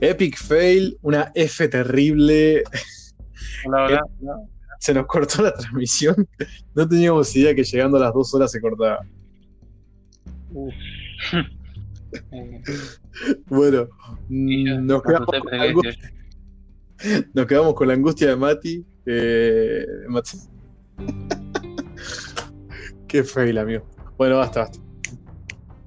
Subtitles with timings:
[0.00, 2.62] Epic fail, una F terrible.
[3.70, 4.48] La verdad, no.
[4.78, 6.28] Se nos cortó la transmisión.
[6.74, 9.00] No teníamos idea que llegando a las dos horas se cortaba.
[10.52, 10.74] Uf.
[13.46, 13.88] Bueno,
[14.28, 16.12] yo, quedamos con la angustia,
[17.34, 18.86] nos quedamos con la angustia de Mati.
[19.06, 20.38] eh, Mati.
[23.08, 23.84] Qué fail, amigo.
[24.16, 24.78] Bueno, basta, basta.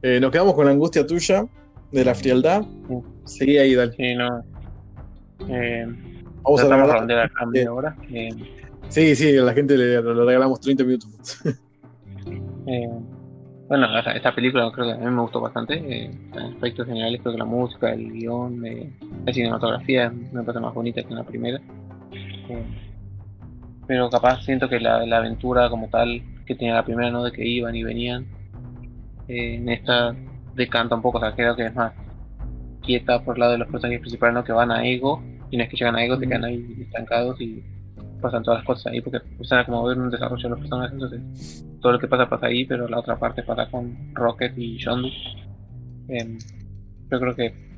[0.02, 1.46] Eh, nos quedamos con la angustia tuya,
[1.92, 2.64] de la frialdad.
[3.26, 3.94] Seguí ahí, dale.
[3.94, 4.44] Sí, no.
[5.50, 5.86] Eh,
[6.44, 7.96] Vamos a acá media hora.
[8.12, 8.30] Eh,
[8.90, 11.10] Sí, sí, a la gente le, le regalamos 30 minutos.
[12.66, 12.90] eh,
[13.68, 15.76] bueno, o sea, esta película creo que a mí me gustó bastante.
[15.76, 18.92] eh, en aspectos generales, creo que la música, el guion, eh,
[19.26, 21.62] la cinematografía me parece más bonita que en la primera.
[22.12, 22.64] Eh,
[23.86, 27.24] pero capaz siento que la, la aventura como tal que tenía la primera, ¿no?
[27.24, 28.26] De que iban y venían.
[29.28, 30.16] eh, en esta
[30.60, 31.94] decanta un poco, o sea, creo que es más
[32.82, 34.44] quieta por el lado de los personajes principales, ¿no?
[34.44, 37.40] Que van a Ego, y una vez que llegan a Ego se quedan ahí estancados
[37.42, 37.64] y
[38.22, 40.94] pasan todas las cosas ahí, porque empiezan a como ver un desarrollo de los personajes,
[40.94, 44.78] entonces todo lo que pasa pasa ahí, pero la otra parte pasa con Rocket y
[44.78, 45.10] Yondu.
[46.10, 46.38] Em,
[47.10, 47.70] yo creo que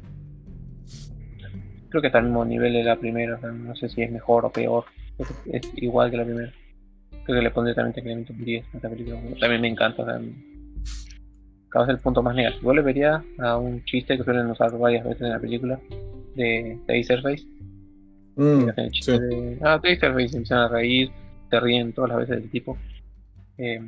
[1.89, 4.11] creo que está al mismo nivel de la primera, o sea, no sé si es
[4.11, 4.85] mejor o peor,
[5.45, 6.51] es igual que la primera.
[7.25, 9.19] Creo que le pondré también técnicamente un 10 a esta película.
[9.39, 10.19] También me encanta, o sea,
[11.71, 12.73] capaz el punto más negativo.
[12.73, 15.79] Le vería a un chiste que suelen usar varias veces en la película
[16.35, 17.45] de Taserface.
[18.35, 19.19] Mm, el chiste sí.
[19.19, 21.11] de ah, Taserface, y empiezan a reír,
[21.49, 22.77] se ríen todas las veces del tipo.
[23.57, 23.81] Eh,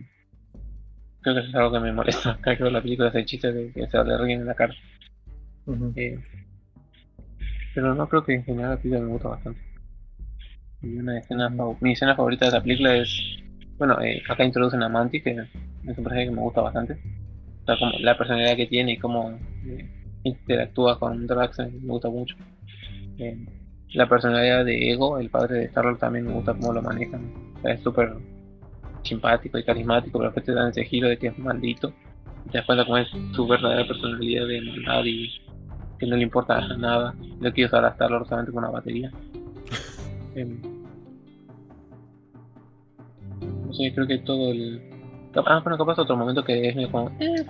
[1.22, 2.38] creo que eso es algo que me molesta.
[2.42, 4.56] Cada que veo la película hace el chiste de que se le ríen en la
[4.56, 4.74] cara.
[5.96, 6.20] Eh,
[7.76, 9.62] pero no creo que en general la película me gusta bastante.
[10.82, 13.38] Y una escena mi escena favorita de la película es,
[13.78, 16.98] bueno, eh, acá introducen a Mantis, que es un personaje que me gusta bastante.
[17.64, 19.90] O sea, como la personalidad que tiene y cómo eh,
[20.24, 22.36] interactúa con Drax eh, me gusta mucho.
[23.18, 23.38] Eh,
[23.94, 27.32] la personalidad de Ego, el padre de Starlord, también me gusta cómo lo manejan.
[27.58, 28.14] O sea, es súper
[29.04, 31.94] simpático y carismático, pero después te dan ese giro de que es maldito.
[32.46, 35.32] Y te das cuenta cómo es su verdadera personalidad de maldad y
[36.00, 37.14] que no le importa nada.
[37.40, 39.12] Lo quiero usar a Starlord solamente con una batería.
[40.36, 40.60] Em,
[43.68, 44.93] no sé, creo que todo el.
[45.36, 47.10] Ah, bueno, capaz otro momento que es medio como.
[47.20, 47.46] eh,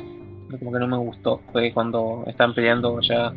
[0.59, 1.41] como que no me gustó.
[1.51, 3.33] Fue cuando están peleando ya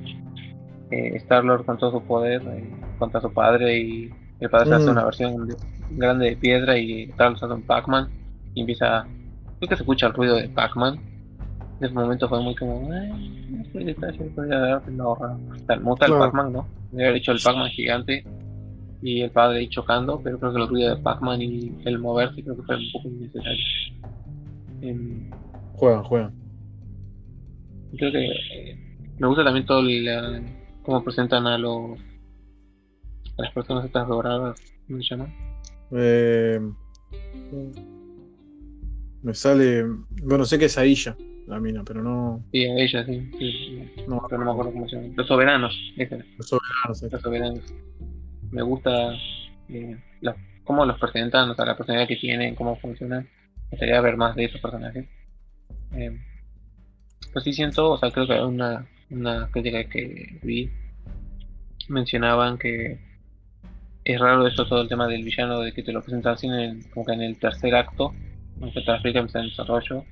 [0.91, 4.87] eh, Star-Lord con todo su poder eh, contra su padre y el padre se hace
[4.87, 4.93] Mm.
[4.93, 5.57] una versión de-
[5.91, 8.09] grande de piedra y Star-Lord hace un Pac-Man
[8.55, 9.07] y empieza.
[9.59, 10.95] Creo que se escucha el ruido de Pac-Man.
[11.81, 12.91] En ese momento fue muy como.
[12.93, 15.81] "Ay, ese detalle podría haber no, me gusta el
[16.13, 16.19] Claro.
[16.21, 16.67] Pac-Man, ¿no?
[16.93, 18.25] Me había hecho el Pac-Man gigante
[19.03, 22.43] y el padre ahí chocando, pero creo que el ruido de Pac-Man y el moverse
[22.43, 23.65] creo que fue un poco innecesario.
[24.87, 25.31] Em,
[25.75, 26.33] Juegan, juegan.
[27.97, 28.79] creo que eh,
[29.19, 30.43] me gusta también todo el, eh,
[30.83, 31.99] cómo presentan a los
[33.39, 35.35] a las personas estas doradas, ¿cómo se llaman?
[35.93, 36.61] Eh,
[39.23, 39.85] me sale.
[40.23, 41.17] Bueno, sé que es Aisha,
[41.47, 42.43] la mina, pero no.
[42.53, 45.13] Sí, a ellas, sí, sí, No, pero no me acuerdo cómo se llaman.
[45.17, 47.09] Los soberanos, los soberanos, eh.
[47.11, 47.75] los soberanos.
[48.51, 49.13] Me gusta
[49.69, 53.29] eh, la- cómo los presentan, o sea, la personalidad que tienen, cómo funcionan.
[53.67, 55.07] Me gustaría ver más de esos personajes.
[55.95, 56.19] Eh,
[57.33, 60.71] pues sí siento, o sea, creo que una, una crítica que vi
[61.89, 62.99] mencionaban que
[64.05, 66.89] es raro eso todo el tema del villano de que te lo presentan así el,
[66.91, 68.15] como que en el tercer acto,
[68.61, 70.05] aunque te explica en desarrollo,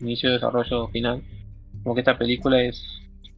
[0.00, 1.22] inicio, desarrollo, final.
[1.82, 2.84] Como que esta película es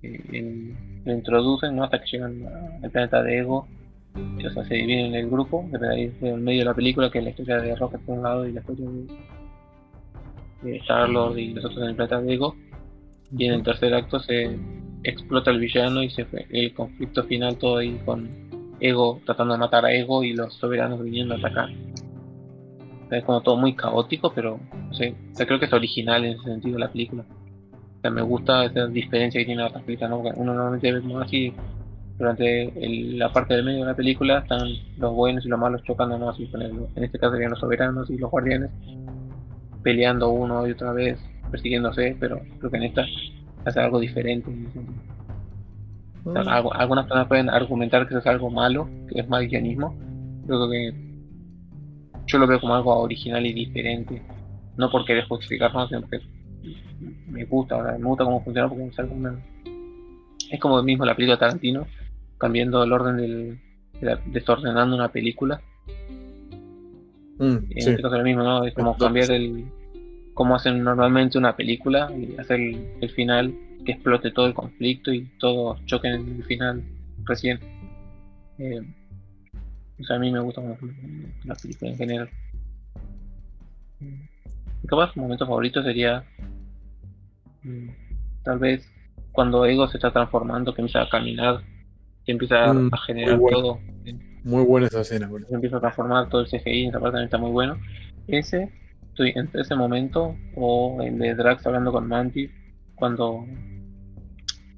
[0.02, 1.84] eh, lo introducen ¿no?
[1.84, 2.46] hasta que llegan
[2.82, 3.68] al planeta de Ego.
[4.14, 7.18] O sea, se dividen en el grupo, de en el medio de la película, que
[7.18, 9.06] es la historia de Rocket por un lado y la historia de,
[10.62, 12.56] de Star-Lord y los otros en el planeta de Ego.
[13.36, 14.58] Y en el tercer acto se
[15.04, 18.28] explota el villano y se el conflicto final todo ahí con
[18.80, 21.68] Ego tratando de matar a Ego y los soberanos viniendo a atacar.
[23.10, 26.78] Es como todo muy caótico, pero no sé, creo que es original en ese sentido
[26.78, 27.24] la película.
[27.24, 30.22] O sea, me gusta esa diferencia que tiene otras películas, ¿no?
[30.22, 31.52] Porque uno normalmente ve como así
[32.18, 34.68] durante el- la parte del medio de la película están
[34.98, 36.30] los buenos y los malos chocando, ¿no?
[36.30, 38.70] Así con el- en este caso serían los soberanos y los guardianes
[39.82, 41.18] peleando uno y otra vez,
[41.50, 43.04] persiguiéndose, pero creo que en esta
[43.64, 44.50] hace algo diferente.
[46.24, 49.46] O sea, algo- algunas personas pueden argumentar que eso es algo malo, que es mal
[49.48, 49.94] guionismo.
[50.42, 50.94] Yo creo que
[52.26, 54.22] yo lo veo como algo original y diferente.
[54.76, 56.20] No por querer justificarlo, sino porque
[57.28, 59.38] me gusta, sea, me gusta cómo funciona porque es algo una-
[60.50, 61.86] Es como mismo la película de Tarantino,
[62.38, 63.58] cambiando el orden del.
[64.00, 65.60] de la- desordenando una película.
[67.40, 67.90] Mm, En sí.
[67.90, 68.64] este caso es lo mismo, ¿no?
[68.64, 69.64] Es como cambiar el.
[70.34, 73.54] cómo hacen normalmente una película y hacer el, el final
[73.84, 76.82] que explote todo el conflicto y todos choquen en el final
[77.24, 77.58] recién.
[78.58, 78.80] Eh,
[80.00, 80.86] o sea, a mí me gusta mucho
[81.44, 82.30] la película en general.
[84.86, 86.24] Capaz, un momento favorito sería
[87.62, 87.88] mm,
[88.44, 88.86] tal vez
[89.32, 91.62] cuando Ego se está transformando, que empieza a caminar,
[92.24, 93.56] que empieza Mm, a generar bueno.
[93.58, 93.80] todo,
[94.44, 97.38] Muy buena esa escena, se empieza a transformar todo el CGI, esa parte también está
[97.38, 97.76] muy bueno.
[98.26, 98.70] Ese,
[99.18, 102.50] entre ese momento o el de Drax hablando con Mantis,
[102.94, 103.44] cuando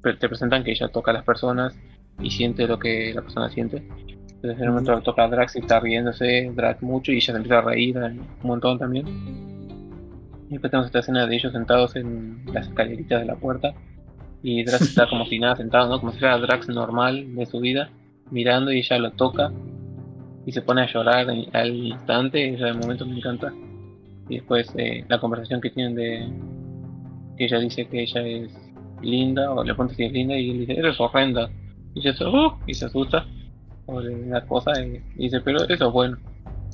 [0.03, 1.79] te presentan que ella toca a las personas
[2.21, 3.79] y siente lo que la persona siente.
[3.79, 7.37] Entonces en el momento toca a Drax y está riéndose Drax mucho y ella se
[7.37, 9.07] empieza a reír un montón también.
[10.49, 13.73] Y después tenemos esta escena de ellos sentados en las escaleritas de la puerta
[14.43, 16.01] y Drax está como si nada sentado, ¿no?
[16.01, 17.91] Como si fuera Drax normal de su vida,
[18.33, 19.53] mirando y ella lo toca
[20.45, 23.53] y se pone a llorar al instante, ese momento me encanta.
[24.29, 26.29] Y después eh, la conversación que tienen de
[27.37, 28.51] que ella dice que ella es
[29.01, 31.49] linda, o le pregunta si es linda, y él dice, eres horrenda.
[31.95, 33.27] Y ella se, "Uh", y se asusta
[33.87, 36.19] por la cosa, y, dice, pero eso es bueno.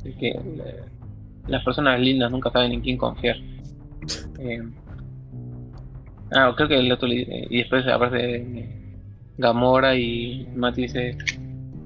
[0.04, 0.40] Es que eh,
[1.46, 3.36] las personas lindas nunca saben en quién confiar.
[4.38, 4.62] Eh,
[6.32, 8.68] ah, creo que el otro, eh, y después aparece
[9.36, 11.16] Gamora y Mati dice,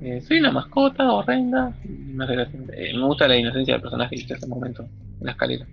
[0.02, 1.74] eh, soy una mascota horrenda.
[1.84, 5.66] Eh, me gusta la inocencia del personaje en ese momento, en la escalera.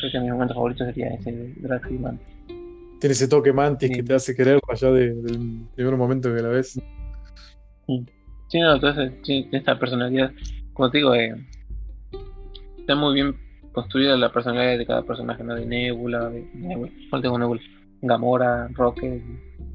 [0.00, 2.26] Creo que mi momento favorito sería ese y Mantis.
[3.00, 3.94] Tiene ese toque mantis Sí.
[3.96, 6.80] que te hace querer allá de- del primer momento que la ves.
[8.48, 10.30] Sí, no, entonces sí, esta personalidad,
[10.72, 11.34] como te digo, eh,
[12.78, 13.34] está muy bien
[13.72, 15.54] construida la personalidad de cada personaje, ¿no?
[15.54, 16.90] De Nebula, de Nebula,
[17.22, 17.60] tengo Nebula,
[18.02, 19.22] Gamora, Rocket,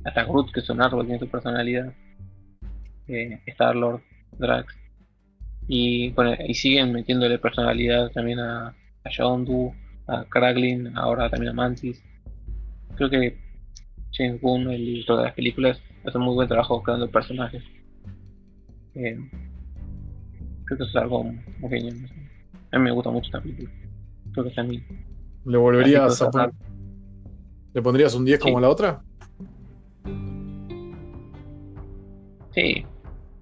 [0.05, 1.91] hasta Groot, que es un árbol, tiene su personalidad,
[3.07, 4.01] eh, Star-Lord,
[4.37, 4.75] Drax,
[5.67, 9.73] y, bueno, y siguen metiéndole personalidad también a, a Yondu,
[10.07, 12.01] a Kraglin, ahora también a Mantis.
[12.95, 13.37] Creo que
[14.13, 17.63] James Gunn, el director de las películas, hace un muy buen trabajo creando personajes.
[18.95, 19.19] Eh,
[20.65, 21.97] creo que eso es algo muy genial.
[22.71, 23.69] A mí me gusta mucho esta película.
[24.31, 24.83] Creo que también.
[25.45, 26.51] ¿Le volverías a poner?
[27.73, 29.03] ¿Le pondrías un 10 como la otra?
[32.53, 32.85] Sí,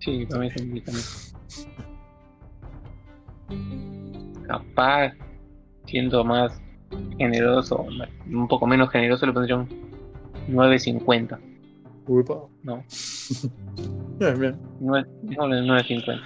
[0.05, 1.05] sí, para mí es un también.
[4.47, 5.13] Capaz,
[5.85, 6.61] siendo más
[7.17, 7.85] generoso,
[8.31, 9.67] un poco menos generoso, le pondría un
[10.49, 11.39] 9.50.
[12.07, 12.47] Upa.
[12.63, 12.83] No,
[14.19, 14.55] Bien, bien.
[14.79, 16.21] 9, digámosle 9.50.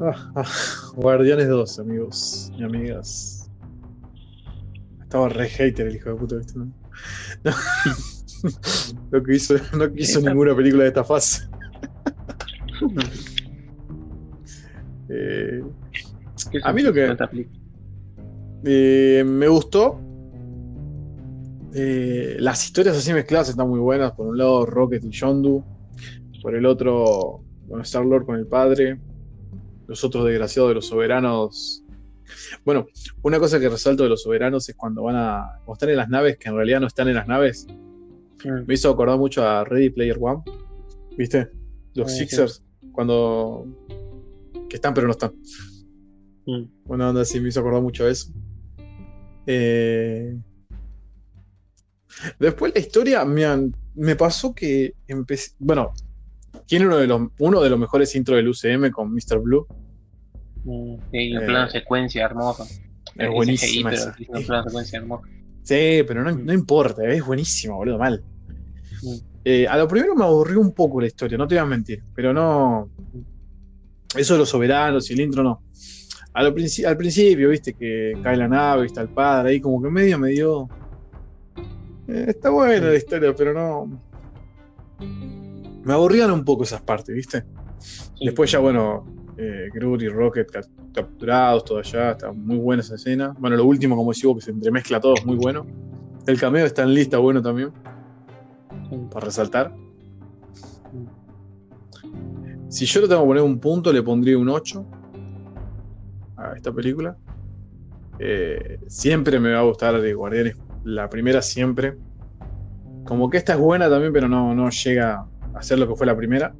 [0.00, 0.44] Ah, ah,
[0.96, 3.48] Guardianes 2, amigos y amigas.
[5.00, 6.58] Estaba re hater el hijo de puta, ¿viste?
[6.58, 6.72] No,
[9.12, 11.48] No quiso, no quiso Esa- ninguna película de esta fase.
[15.08, 15.62] Eh,
[16.50, 17.14] ¿Qué es A mí lo que-
[18.64, 20.00] eh, me gustó.
[21.74, 24.12] Eh, las historias así mezcladas están muy buenas.
[24.12, 25.62] Por un lado, Rocket y Yondu.
[26.42, 28.98] Por el otro, bueno, Star Lord con el padre.
[29.86, 31.84] Los otros desgraciados de los soberanos.
[32.64, 32.86] Bueno,
[33.22, 35.44] una cosa que resalto de los soberanos es cuando van a.
[35.66, 37.66] Cuando están en las naves, que en realidad no están en las naves.
[38.44, 40.42] Mm, Me hizo acordar mucho a Ready Player One.
[41.16, 41.48] ¿Viste?
[41.94, 42.24] Los Sí, sí.
[42.26, 42.62] Sixers.
[42.92, 43.66] Cuando.
[44.68, 45.32] Que están pero no están.
[46.46, 46.62] mm.
[46.86, 48.32] Una onda así me hizo acordar mucho a eso.
[49.46, 50.36] Eh,
[52.38, 55.50] Después la historia me, han- me pasó que empecé.
[55.58, 55.92] Bueno,
[56.66, 59.40] tiene uno de los, uno de los mejores intros del UCM con Mr.
[59.42, 59.66] Blue.
[60.64, 62.64] Mm, sí, en Eh, plan secuencia hermosa.
[63.16, 63.28] Es
[63.92, 64.14] esa.
[65.62, 68.22] sí, pero no, no importa, es buenísima, boludo, mal.
[69.44, 72.02] Eh, a lo primero me aburrió un poco la historia, no te voy a mentir,
[72.14, 72.88] pero no.
[74.16, 75.62] Eso de los soberanos y el intro no.
[76.32, 79.82] A lo princi- al principio, viste, que cae la nave, está el padre ahí, como
[79.82, 80.68] que medio me dio.
[82.08, 84.00] Eh, está buena la historia, pero no.
[85.84, 87.44] Me aburrían un poco esas partes, viste.
[87.78, 88.24] Sí.
[88.24, 89.04] Después ya, bueno,
[89.36, 93.34] eh, Groot y Rocket cap- capturados, todo allá, está muy buena esa escena.
[93.38, 95.66] Bueno, lo último, como decís vos, que se entremezcla todo, es muy bueno.
[96.26, 97.70] El cameo de Stan Lee está bueno también.
[99.10, 99.74] Para resaltar.
[102.68, 104.84] Si yo le tengo que poner un punto, le pondría un 8
[106.36, 107.16] a esta película.
[108.18, 111.96] Eh, siempre me va a gustar de Guardianes, la primera siempre.
[113.04, 116.06] Como que esta es buena también, pero no, no llega a ser lo que fue
[116.06, 116.54] la primera.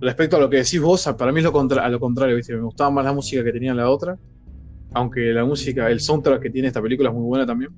[0.00, 2.60] Respecto a lo que decís vos, para mí es lo contra- a lo contrario, me
[2.62, 4.16] gustaba más la música que tenía la otra.
[4.92, 7.70] Aunque la música, el soundtrack que tiene esta película es muy buena también.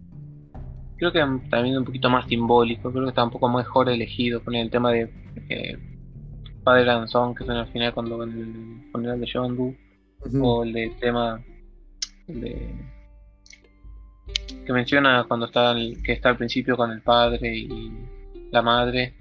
[0.99, 1.19] Creo que
[1.51, 4.93] también un poquito más simbólico, creo que está un poco mejor elegido con el tema
[4.93, 5.11] de
[5.51, 5.77] eh,
[6.65, 9.75] Padre and Son, que suena al final cuando en el funeral de Yondu,
[10.25, 10.45] Ujú.
[10.47, 11.41] o el de tema
[12.29, 12.75] el de
[14.65, 17.93] que menciona cuando está el- que está al principio con el padre y
[18.51, 19.15] la madre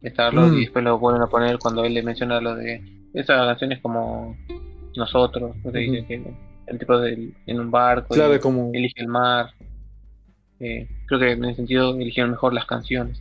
[0.00, 0.56] de Star-Lord Mm.
[0.56, 2.80] y después lo vuelven a poner cuando él le menciona lo de
[3.14, 4.36] esa canción es como
[4.96, 6.06] nosotros, pues, dice Ujú.
[6.08, 6.22] que
[6.68, 8.70] el tipo del- en un barco Claro, y es como.
[8.72, 9.50] elige el mar.
[10.64, 13.20] Eh, creo que en ese sentido eligieron mejor las canciones.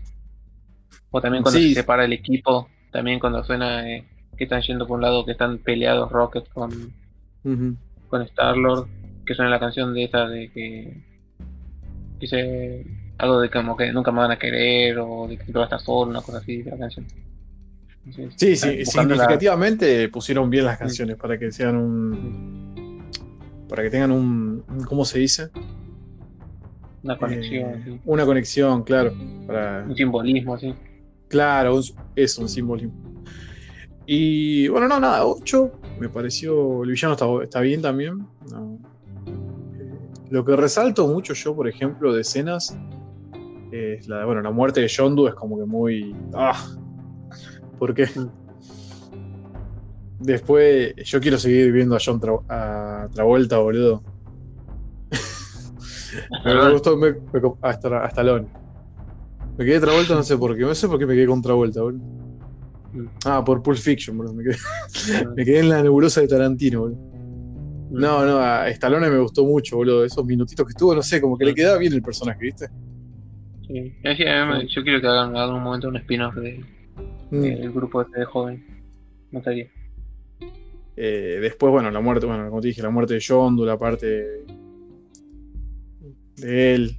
[1.10, 1.70] O también cuando Sí.
[1.70, 4.06] se separa el equipo, también cuando suena eh,
[4.38, 6.94] que están yendo por un lado, que están peleados Rocket con,
[8.08, 8.88] con Star-Lord,
[9.26, 10.94] que suena la canción de esa de que
[12.20, 12.86] dice
[13.18, 15.68] algo de como que nunca me van a querer o de que siempre va a
[15.68, 17.06] estar solo, una cosa así de la canción.
[18.06, 23.04] Entonces, Sí, sí, la- significativamente pusieron bien las canciones para que sean un.
[23.70, 25.50] Para que tengan un- ¿Cómo se dice?
[27.04, 28.00] Una conexión, Eh, sí.
[28.06, 29.14] una conexión, claro.
[29.48, 30.74] Para, un simbolismo, sí.
[31.28, 31.84] Claro, un-
[32.16, 32.94] es un simbolismo.
[34.06, 35.72] Y bueno, no, nada, 8.
[36.00, 36.84] Me pareció.
[36.84, 38.26] El villano está, está bien también.
[38.52, 38.80] no.
[39.78, 39.90] Eh,
[40.30, 42.78] lo que resalto mucho yo, por ejemplo, de escenas.
[43.72, 46.14] Es la, bueno, la muerte de Yondu es como que muy.
[46.34, 46.62] ¡Ah!
[47.80, 48.06] ¿Por qué?
[48.08, 48.28] Mm.
[50.20, 54.04] Después, yo quiero seguir viendo a John Tra- a Travolta, boludo.
[56.46, 58.48] Me, me gustó me, me hasta, hasta Lone.
[59.58, 60.62] Me quedé Travolta, no sé por qué.
[60.64, 62.02] No sé por qué me quedé con Travolta, boludo.
[62.94, 63.06] Mm.
[63.26, 64.34] Ah, por Pulp Fiction, boludo.
[64.34, 64.56] Me quedé,
[65.36, 67.12] me quedé en la nebulosa de Tarantino, boludo.
[67.92, 70.06] No, no, a Stallone me gustó mucho, boludo.
[70.06, 72.68] Esos minutitos que estuvo, no sé, como que le quedaba bien el personaje, ¿viste?
[73.68, 73.94] Sí.
[74.04, 76.64] Me- yo quiero que hagan en algún momento un spin-off de-
[77.32, 77.42] Mm.
[77.42, 78.66] del grupo este de joven.
[79.32, 79.70] No estaría.
[80.98, 84.44] Eh, después, bueno, la muerte, bueno, como te dije, la muerte de Yondu, la parte
[86.38, 86.98] de, él.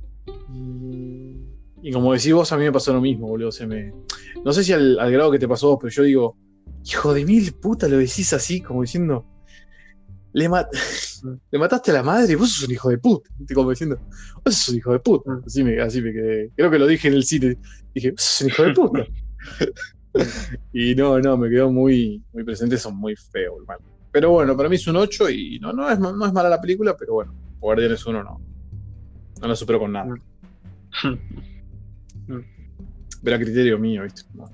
[0.55, 3.53] Y, y como decís vos, a mí me pasó lo mismo, boludo.
[3.53, 3.93] Se me,
[4.45, 6.37] no sé si al, al grado que te pasó vos, pero yo digo,
[6.85, 9.27] hijo de mil puta, lo decís así, como diciendo,
[10.33, 10.69] le, ma-
[11.51, 13.31] le mataste a la madre, vos sos un hijo de puta.
[13.55, 13.99] Como diciendo,
[14.45, 15.31] vos sos un hijo de puta.
[15.47, 16.51] Así me, así me quedé.
[16.57, 17.59] Creo que lo dije en el cine.
[17.95, 19.07] Dije, vos sos un hijo de puta.
[20.73, 23.81] y no, no, me quedó muy, muy presente, son muy feos, hermano.
[24.11, 26.61] Pero bueno, para mí es un 8 y no, no, es, no es mala la
[26.61, 28.41] película, pero bueno, Guardianes 1 no.
[29.43, 30.15] No la supero con nada.
[33.25, 34.23] Pero a criterio mío, ¿viste?
[34.35, 34.49] No,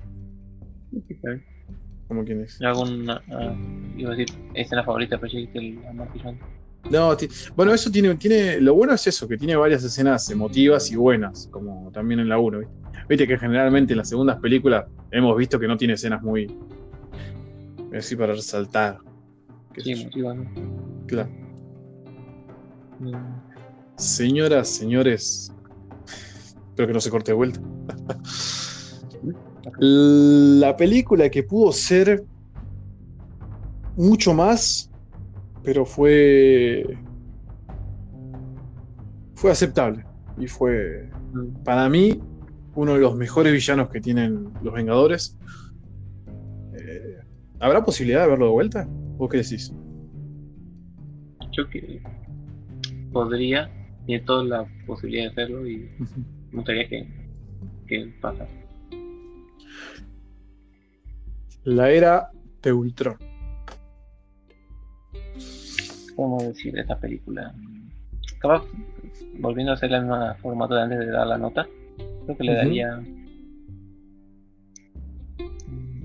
[2.07, 2.61] como quién es.
[2.61, 3.55] ¿Alguna, ah,
[3.95, 5.79] iba a decir, escena favorita, pero ya el
[6.13, 6.43] gigante.
[6.89, 7.15] No,
[7.55, 8.59] bueno, eso tiene, tiene.
[8.59, 12.39] Lo bueno es eso, que tiene varias escenas emotivas y buenas, como también en la
[12.39, 12.73] 1, ¿viste?
[13.07, 16.47] Viste que generalmente en las segundas películas hemos visto que no tiene escenas muy.
[17.95, 18.99] Así para resaltar.
[19.77, 20.05] Sí, yo.
[20.05, 20.45] motiva, ¿no?
[21.07, 21.29] Claro.
[22.99, 23.48] Mm.
[23.99, 25.53] Señoras, señores.
[26.69, 27.59] Espero que no se corte de vuelta.
[29.77, 32.23] La película que pudo ser
[33.97, 34.89] mucho más,
[35.63, 36.97] pero fue.
[39.35, 40.05] fue aceptable.
[40.37, 41.63] Y fue, Mm.
[41.63, 42.19] para mí,
[42.75, 45.37] uno de los mejores villanos que tienen los Vengadores.
[46.73, 47.17] Eh,
[47.59, 48.87] ¿Habrá posibilidad de verlo de vuelta?
[49.17, 49.73] ¿Vos qué decís?
[51.51, 52.01] Yo que
[53.11, 53.69] podría,
[54.09, 55.87] tiene toda la posibilidad de hacerlo y
[56.49, 57.07] me gustaría que,
[57.85, 58.47] que pasa.
[61.63, 62.31] La era
[62.63, 63.17] de Ultron.
[66.15, 67.53] ¿Cómo decir de esta película?
[68.39, 68.63] Capaz,
[69.37, 71.67] volviendo a hacer el mismo formato de antes de dar la nota,
[72.25, 72.99] creo que le daría.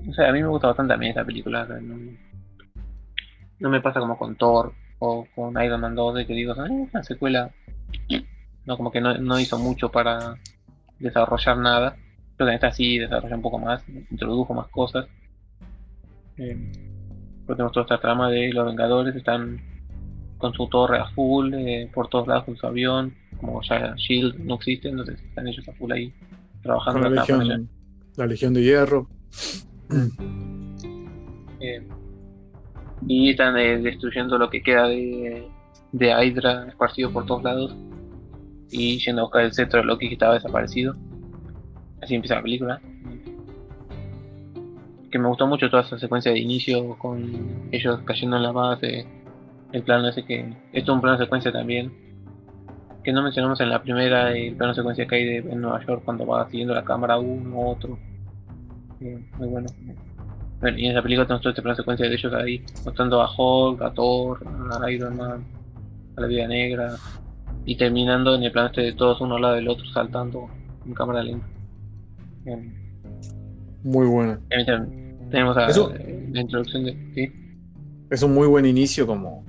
[0.07, 1.65] O sea, a mí me gusta bastante también esta película.
[1.81, 1.97] No,
[3.61, 6.65] no me pasa como con Thor o con Iron Man 2, de que digo, "Ah,
[6.67, 7.51] es una secuela.
[8.65, 10.35] No, como que no, no hizo mucho para
[10.99, 11.95] desarrollar nada.
[12.37, 15.07] Que en esta sí desarrolla un poco más, introdujo más cosas.
[16.37, 16.57] Eh,
[17.45, 19.61] pero tenemos toda esta trama de los Vengadores, están
[20.37, 24.39] con su torre a full, eh, por todos lados con su avión, como ya Shield
[24.39, 26.13] no existe, entonces están ellos a full ahí
[26.61, 27.37] trabajando la allá.
[27.37, 27.69] Legión,
[28.15, 29.07] la Legión de Hierro.
[31.59, 31.87] Eh,
[33.07, 35.47] y están eh, destruyendo lo que queda de,
[35.91, 37.75] de Hydra esparcido por todos lados
[38.71, 40.95] y yendo a buscar el cetro de Loki que estaba desaparecido.
[42.01, 42.81] Así empieza la película.
[45.11, 49.07] Que me gustó mucho toda esa secuencia de inicio con ellos cayendo en la base.
[49.71, 50.41] El plano ese que.
[50.73, 51.93] Esto es un plano de secuencia también.
[53.03, 55.85] Que no mencionamos en la primera, el plano de secuencia que hay de, en Nueva
[55.85, 57.97] York cuando va siguiendo la cámara uno, otro.
[58.99, 59.67] Eh, muy bueno.
[60.59, 63.21] Bueno, y en esa película tenemos todo este plano de secuencia de ellos ahí, mostrando
[63.21, 64.39] a Hulk, a Thor,
[64.81, 65.45] a Iron Man,
[66.17, 66.95] a la Vida Negra,
[67.65, 70.49] y terminando en el plano este de todos uno al lado del otro, saltando
[70.85, 71.47] en cámara lenta.
[73.83, 74.39] Muy buena.
[75.29, 76.93] tenemos a, Eso- eh, la introducción de.
[77.13, 77.31] ¿sí?
[78.09, 79.43] Es un muy buen inicio como,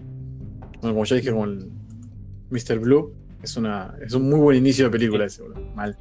[0.81, 1.71] bueno, como ya dije, como el
[2.51, 2.79] Mr.
[2.79, 3.13] Blue.
[3.43, 5.61] es una es un muy buen inicio de película ese, boludo.
[5.75, 5.97] Mal.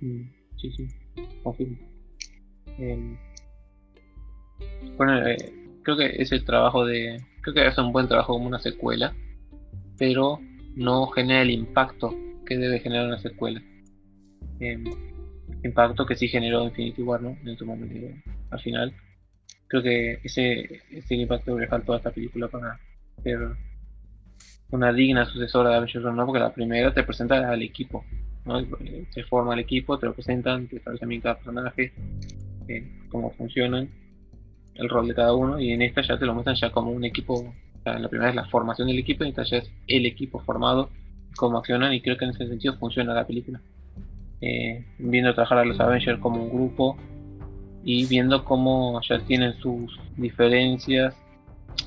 [0.00, 0.22] Mm,
[0.60, 0.86] sí, sí,
[1.42, 1.78] confirmo.
[2.78, 3.16] Em,
[4.96, 5.36] bueno, eh,
[5.82, 7.20] creo que es el trabajo de.
[7.44, 9.14] Creo que hace un buen trabajo como una secuela,
[9.98, 10.40] pero
[10.74, 12.14] no genera el impacto
[12.46, 13.62] que debe generar una secuela.
[14.60, 14.84] Em,
[15.62, 17.36] impacto que sí generó Infinity War, ¿no?
[17.44, 17.94] En su momento,
[18.50, 18.94] al final.
[19.68, 22.80] Creo que ese, ese impacto le faltó a esta película para
[23.22, 23.38] ser
[24.70, 26.24] una digna sucesora de Avengers, ¿no?
[26.24, 28.06] Porque la primera te presenta al equipo,
[28.46, 28.58] ¿no?
[29.10, 31.92] Se forma el equipo, te lo presentan, te establecen también cada personaje,
[32.68, 33.90] eh, cómo funcionan,
[34.74, 37.04] el rol de cada uno, y en esta ya te lo muestran ya como un
[37.04, 37.54] equipo, o
[37.84, 40.90] la primera es la formación del equipo, y esta ya es el equipo formado,
[41.36, 43.60] cómo accionan, y creo que en ese sentido funciona la película.
[44.40, 46.96] Eh, viendo trabajar a los Avengers como un grupo
[47.82, 51.14] y viendo cómo ya tienen sus diferencias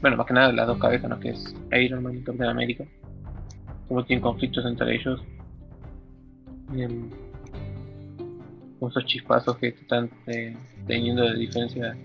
[0.02, 1.20] bueno, más que nada las dos cabezas, ¿no?
[1.20, 2.86] Que es Iron Man y Captain América.
[3.88, 5.22] Cómo tienen conflictos entre ellos.
[6.76, 7.10] Em,
[8.82, 11.98] esos chispazos que están eh, teniendo de diferencias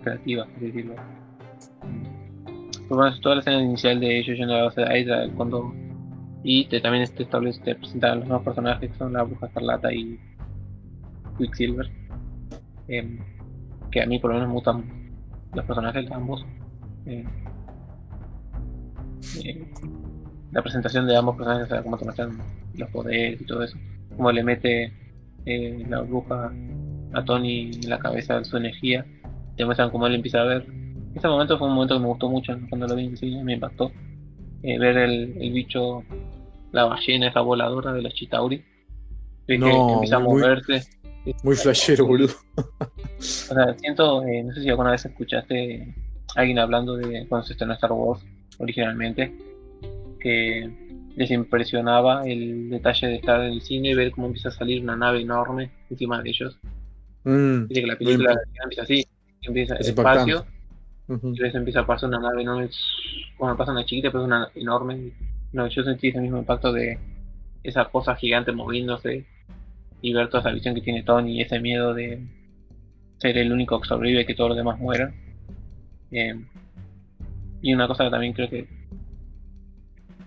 [0.00, 0.94] creativas, por decirlo.
[2.88, 5.72] Pues toda la escena inicial de ellos yendo a la base de Hydra cuando
[6.42, 10.18] y también te establece, te presentan los nuevos personajes que son la Bruja Escarlata y
[11.36, 11.90] Quicksilver.
[12.88, 13.18] Em,
[13.90, 14.84] que a mí por lo menos me gustan
[15.54, 16.46] los personajes de ambos.
[17.06, 17.24] Eh,
[19.44, 19.70] eh,
[20.52, 22.38] la presentación de ambos personajes, o sea, cómo te muestran
[22.74, 23.76] los poderes y todo eso,
[24.16, 24.92] cómo le mete
[25.44, 26.52] eh, la bruja
[27.12, 29.04] a Tony en la cabeza su energía,
[29.60, 30.66] te muestran cómo él empieza a ver.
[31.14, 33.54] Ese momento fue un momento que me gustó mucho cuando lo vi en cine, me
[33.54, 33.92] impactó.
[34.62, 36.02] ver el, el, bicho,
[36.72, 38.64] la ballena, esa voladora de los Chitauri,
[39.46, 40.82] que, empieza a moverse.
[41.42, 42.32] Muy flashero, boludo.
[42.56, 45.94] o sea, siento, no sé si alguna vez escuchaste
[46.36, 48.24] alguien hablando de cuando se estrenó Star Wars
[48.58, 49.30] originalmente,
[50.20, 50.70] que
[51.16, 54.82] les impresionaba el detalle de estar en el cine y ver cómo empieza a salir
[54.82, 56.58] una nave enorme encima de ellos.
[57.24, 59.04] Mm, Dice que la película empieza así,
[59.42, 60.44] empieza el espacio,
[61.08, 62.70] y después empieza a pasar una nave enorme,
[63.36, 65.12] cuando pasa una chiquita, pues una enorme.
[65.52, 66.98] No, yo sentí ese mismo impacto de
[67.62, 69.26] esa cosa gigante moviéndose
[70.02, 72.22] y ver toda esa visión que tiene Tony y ese miedo de
[73.18, 75.14] ser el único que sobrevive y que todos los demás mueran.
[76.10, 76.34] Eh,
[77.62, 78.66] y una cosa que también creo que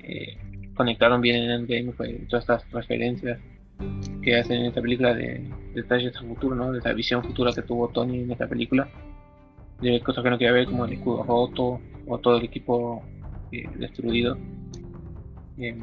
[0.03, 0.37] eh,
[0.75, 3.39] conectaron bien en Endgame fue todas estas referencias
[4.21, 6.71] que hacen en esta película de detalles del futuro, ¿no?
[6.71, 8.87] de esa visión futura que tuvo Tony en esta película,
[9.81, 13.03] de cosas que no quería ver como el escudo roto o todo el equipo
[13.51, 14.37] eh, destruido.
[15.57, 15.77] Eh,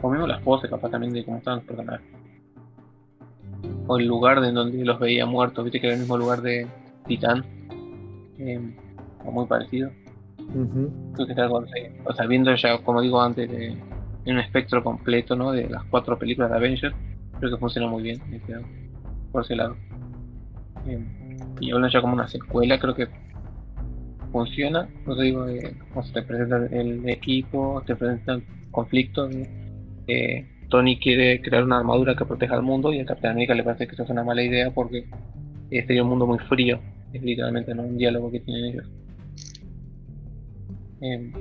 [0.00, 2.06] o mismo las poses, capaz también de cómo estaban los personajes.
[3.86, 6.66] O el lugar de donde los veía muertos, viste que era el mismo lugar de
[7.06, 7.44] Titán
[8.38, 8.76] eh,
[9.24, 9.90] o muy parecido.
[11.14, 11.64] Creo que está algo
[12.04, 13.76] O sea, viendo ya, como digo antes, de,
[14.26, 15.52] un espectro completo ¿no?
[15.52, 16.94] de las cuatro películas de Avengers,
[17.42, 18.20] creo que funciona muy bien
[19.32, 19.76] por ese lado.
[20.86, 21.04] Eh,
[21.60, 23.08] y hablo ya como una secuela, creo que
[24.30, 24.88] funciona.
[25.04, 25.74] No digo, eh,
[26.12, 29.28] presenta el equipo, te presenta el conflicto.
[30.06, 33.64] Eh, Tony quiere crear una armadura que proteja al mundo y a Capitán América le
[33.64, 35.08] parece que eso es una mala idea porque
[35.68, 36.78] sería un mundo muy frío
[37.12, 37.82] es literalmente ¿no?
[37.82, 38.86] un diálogo que tienen ellos.
[41.00, 41.32] Em,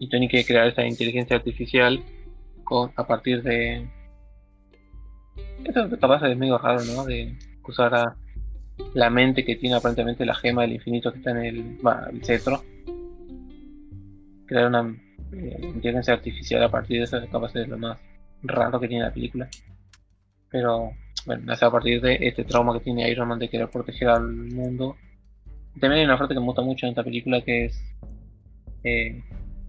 [0.00, 2.02] y Tony quiere crear esa inteligencia artificial
[2.96, 3.86] a partir de.
[5.64, 7.04] Eso capaz es medio raro, ¿no?
[7.04, 8.16] De usar a
[8.94, 11.78] la mente que tiene aparentemente la gema del infinito que está en el,
[12.12, 12.62] el cetro.
[14.46, 14.96] Crear una
[15.32, 17.98] eh, inteligencia artificial a partir de eso es capaz de lo más
[18.42, 19.48] raro que tiene la película.
[20.50, 20.92] Pero
[21.26, 24.28] bueno, nace a partir de este trauma que tiene Iron Man de querer proteger al
[24.32, 24.96] mundo.
[25.78, 27.84] También hay una frase que me gusta mucho en esta película que es
[28.84, 29.22] eh,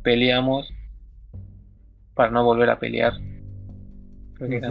[0.03, 0.73] peleamos
[2.13, 3.13] para no volver a pelear.
[4.35, 4.61] Creo que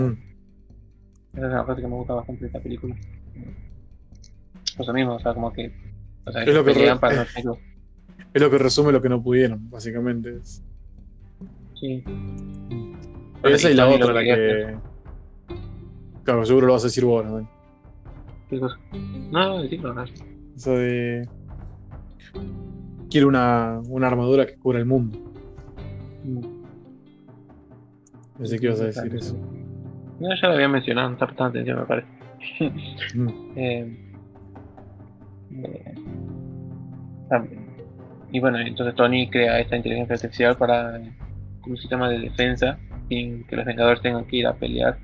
[1.38, 2.96] Esa es una frase que me gusta bastante de esta película.
[4.76, 5.72] Pues lo mismo, o sea, como que.
[6.24, 7.56] O sea, es, lo que para no
[8.34, 10.40] es lo que resume lo que no pudieron, básicamente.
[11.78, 12.02] Sí.
[13.44, 14.76] Esa y la otra, la que.
[16.24, 17.48] Claro, seguro lo vas a decir vos, ¿no?
[18.50, 18.76] ¿Qué cosa?
[19.30, 20.04] No, decirlo, no.
[20.56, 21.28] Eso de.
[23.10, 25.20] Quiero una, una armadura que cubra el mundo.
[28.38, 29.36] No sé qué ibas a decir eso.
[30.20, 32.08] No, ya lo había mencionado, no está prestando atención, me parece.
[33.14, 33.28] Mm.
[33.56, 33.96] eh,
[35.52, 35.94] eh,
[38.30, 41.00] y bueno, entonces Tony crea esta inteligencia artificial para
[41.66, 42.78] un sistema de defensa
[43.08, 44.98] sin que los Vengadores tengan que ir a pelear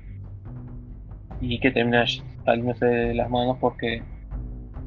[1.41, 2.05] y que termina
[2.45, 4.03] saliéndose de las manos porque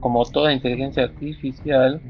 [0.01, 2.01] como toda inteligencia artificial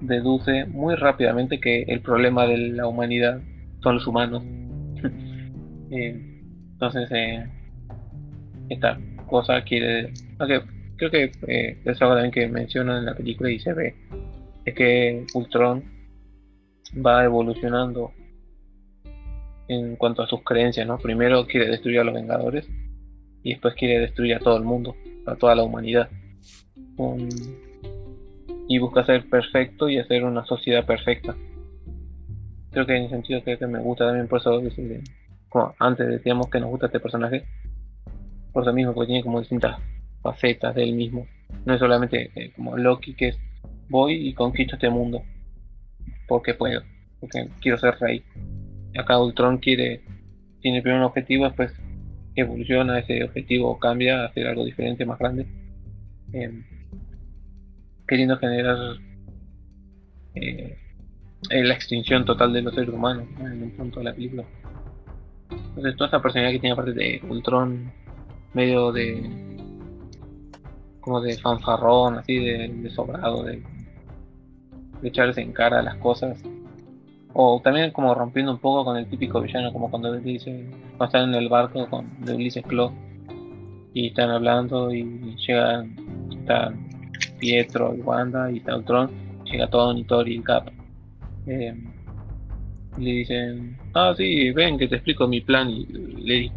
[0.00, 3.40] deduce muy rápidamente que el problema de la humanidad
[3.82, 4.42] son los humanos.
[5.90, 6.27] Eh,
[6.80, 7.44] entonces, eh,
[8.68, 10.12] esta cosa quiere...
[10.96, 13.96] creo que eh, es algo también que mencionan en la película y se ve.
[14.64, 15.82] Es que Ultron
[17.04, 18.12] va evolucionando
[19.66, 20.98] en cuanto a sus creencias, ¿no?
[20.98, 22.64] Primero quiere destruir a los Vengadores
[23.42, 24.94] y después quiere destruir a todo el mundo,
[25.26, 26.08] a toda la humanidad
[28.68, 31.34] y busca ser perfecto y hacer una sociedad perfecta.
[32.70, 34.60] Creo que en ese sentido que me gusta también por eso
[35.48, 37.44] como antes decíamos que nos gusta este personaje,
[38.52, 39.80] por eso mismo, porque tiene como distintas
[40.22, 41.26] facetas del mismo.
[41.64, 43.38] No es solamente eh, como Loki que es
[43.88, 45.22] voy y conquisto este mundo
[46.28, 46.82] porque puedo,
[47.18, 48.22] porque quiero ser rey.
[48.96, 50.02] Acá Ultron quiere,
[50.60, 51.72] tiene primero un objetivo, después
[52.36, 55.46] evoluciona ese objetivo, cambia a hacer algo diferente, más grande.
[56.32, 56.64] Em,
[58.06, 58.76] queriendo generar
[60.34, 60.76] eh,
[61.50, 64.44] la extinción total de los seres humanos en un punto de la película.
[65.50, 67.92] Entonces toda esa personalidad que tiene aparte de Ultron,
[68.54, 69.48] medio de
[71.00, 73.62] como de fanfarrón, así de, sobrado, de,
[75.00, 76.42] de, echarse en cara las cosas.
[77.32, 81.28] O también como rompiendo un poco con el típico villano, como cuando dice, cuando están
[81.30, 82.92] en el barco con de Ulises Claw
[83.94, 85.96] y están hablando y llegan,
[86.30, 86.88] están
[87.38, 89.10] Pietro y Wanda y Ultron,
[89.44, 90.70] llega todo Thor y Cap.
[91.46, 91.74] Eh,
[92.98, 95.70] le dicen, ah, sí, ven que te explico mi plan.
[95.70, 96.52] Y le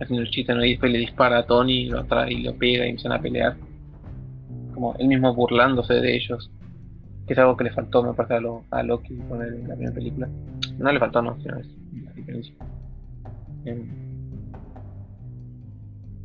[0.00, 0.64] haciendo el chiste, ¿no?
[0.64, 3.56] y después le dispara a Tony, lo atrae y lo pega y empiezan a pelear.
[4.74, 6.50] Como él mismo burlándose de ellos.
[7.26, 9.94] Que es algo que le faltó, me parece, a, lo, a Loki en la primera
[9.94, 10.28] película.
[10.78, 11.68] No le faltó, no, sino es
[12.04, 12.54] la diferencia.
[13.64, 13.84] Eh,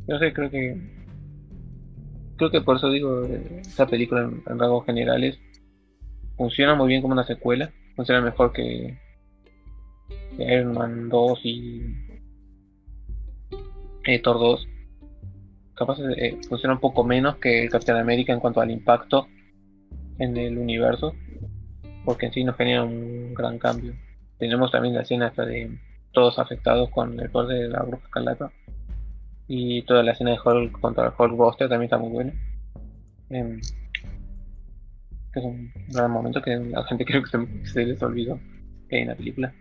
[0.08, 0.98] no sé, creo que
[2.38, 3.24] creo que por eso digo,
[3.60, 5.38] esta película en, rasgos generales
[6.36, 8.96] funciona muy bien como una secuela, funciona mejor que,
[10.38, 11.82] Iron Man 2 y
[14.04, 14.68] eh, Thor 2.
[15.74, 19.28] Capaz eh, funciona un poco menos que el Capitán América en cuanto al impacto
[20.18, 21.14] en el universo,
[22.04, 23.94] porque en sí nos genera un gran cambio.
[24.38, 25.78] Tenemos también la escena hasta de
[26.12, 28.52] todos afectados con el poder de la bruja escarlata
[29.46, 32.32] y toda la escena de Hulk contra el Hulkbuster también está muy buena.
[33.30, 33.60] Em,
[35.34, 38.38] es un gran momento que la gente creo que se, les olvidó
[38.88, 39.54] que hay en la película.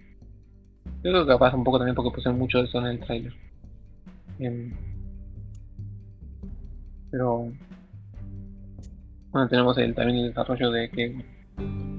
[1.03, 3.33] Yo creo que capaz un poco también porque pusieron mucho de eso en el trailer.
[4.39, 4.73] Em,
[7.11, 7.51] pero
[9.31, 11.25] bueno, tenemos el, también el desarrollo de que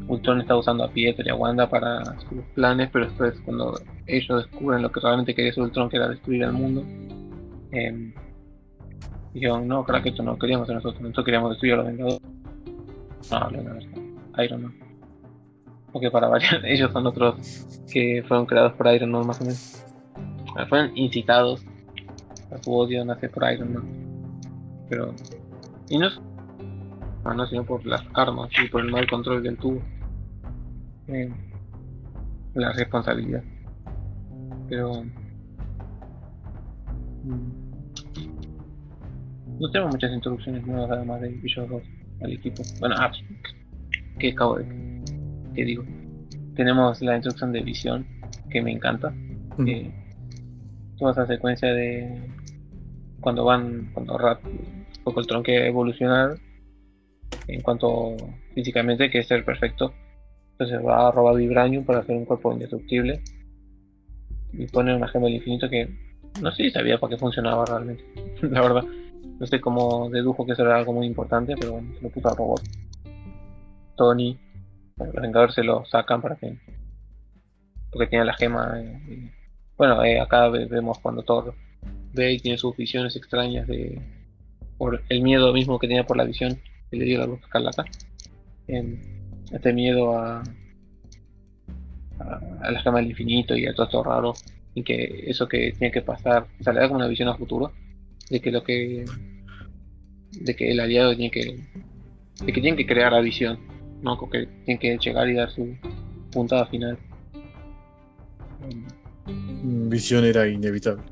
[0.09, 4.45] Ultron está usando a Pietro y a Wanda para sus planes, pero después cuando ellos
[4.45, 6.85] descubren lo que realmente quería Ultron, que era destruir al mundo,
[7.73, 8.13] eh,
[9.35, 12.23] dijeron, no, creo que esto no queríamos nosotros, nosotros queríamos destruir a los Vengadores.
[13.31, 14.88] No, no, no, Iron Man.
[15.99, 17.35] Porque para variar, ellos son otros
[17.93, 19.85] que fueron creados por Iron Man más o menos.
[20.69, 21.65] Fueron incitados
[22.53, 24.39] a su odio nace por Iron Man.
[24.89, 25.13] Pero.
[25.89, 26.09] Y no,
[27.25, 29.83] no, no sino por las armas y por el mal control del tubo.
[31.09, 31.35] Eh,
[32.55, 33.43] la responsabilidad.
[34.69, 35.03] Pero.
[37.25, 37.69] Mm,
[39.59, 41.83] no tenemos muchas introducciones nuevas además de ellos 2
[42.21, 42.63] al equipo.
[42.79, 43.11] Bueno, ah,
[44.21, 44.98] que acabo de.
[45.59, 45.85] Que digo.
[46.55, 48.07] Tenemos la introducción de Visión,
[48.49, 49.12] que me encanta.
[50.97, 52.31] toda esa secuencia de.
[53.21, 53.90] cuando van.
[53.92, 54.40] cuando Rat.
[55.03, 56.37] poco el tron que evolucionar.
[57.49, 58.16] En cuanto
[58.55, 59.92] físicamente, que es ser perfecto.
[60.53, 63.21] Entonces va a robar Vibranium para hacer un cuerpo indestructible.
[64.53, 65.88] Y pone una gema del infinito que
[66.40, 68.05] no sé si sabía para qué funcionaba realmente,
[68.42, 68.85] la verdad.
[69.40, 72.29] No sé cómo dedujo que eso era algo muy importante, pero bueno, se lo puso
[72.29, 72.62] al robot.
[73.97, 74.38] Tony,
[74.99, 76.59] los Vengadores se lo sacan para que.
[77.91, 78.81] Porque tiene la gema.
[78.81, 79.33] Eh,
[79.77, 81.55] bueno, eh, acá vemos cuando Thor
[82.13, 84.01] ve y tiene sus visiones extrañas de.
[84.77, 87.85] por el miedo mismo que tenía por la visión que le dio la luz escarlata.
[88.67, 90.43] este miedo a,
[92.19, 94.35] a, la gema del infinito y a todo esto raro.
[94.75, 96.47] Y que eso que tiene que pasar.
[96.61, 97.73] O sea, le da como una visión a futuro
[98.31, 99.05] de que lo que
[100.31, 101.57] de que el aliado tiene que
[102.45, 103.59] de que tienen que crear la visión
[104.03, 105.75] no que tienen que llegar y dar su
[106.33, 106.99] puntada final.
[109.27, 111.03] Mm, visión era inevitable.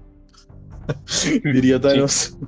[1.44, 2.38] Diría Thanos.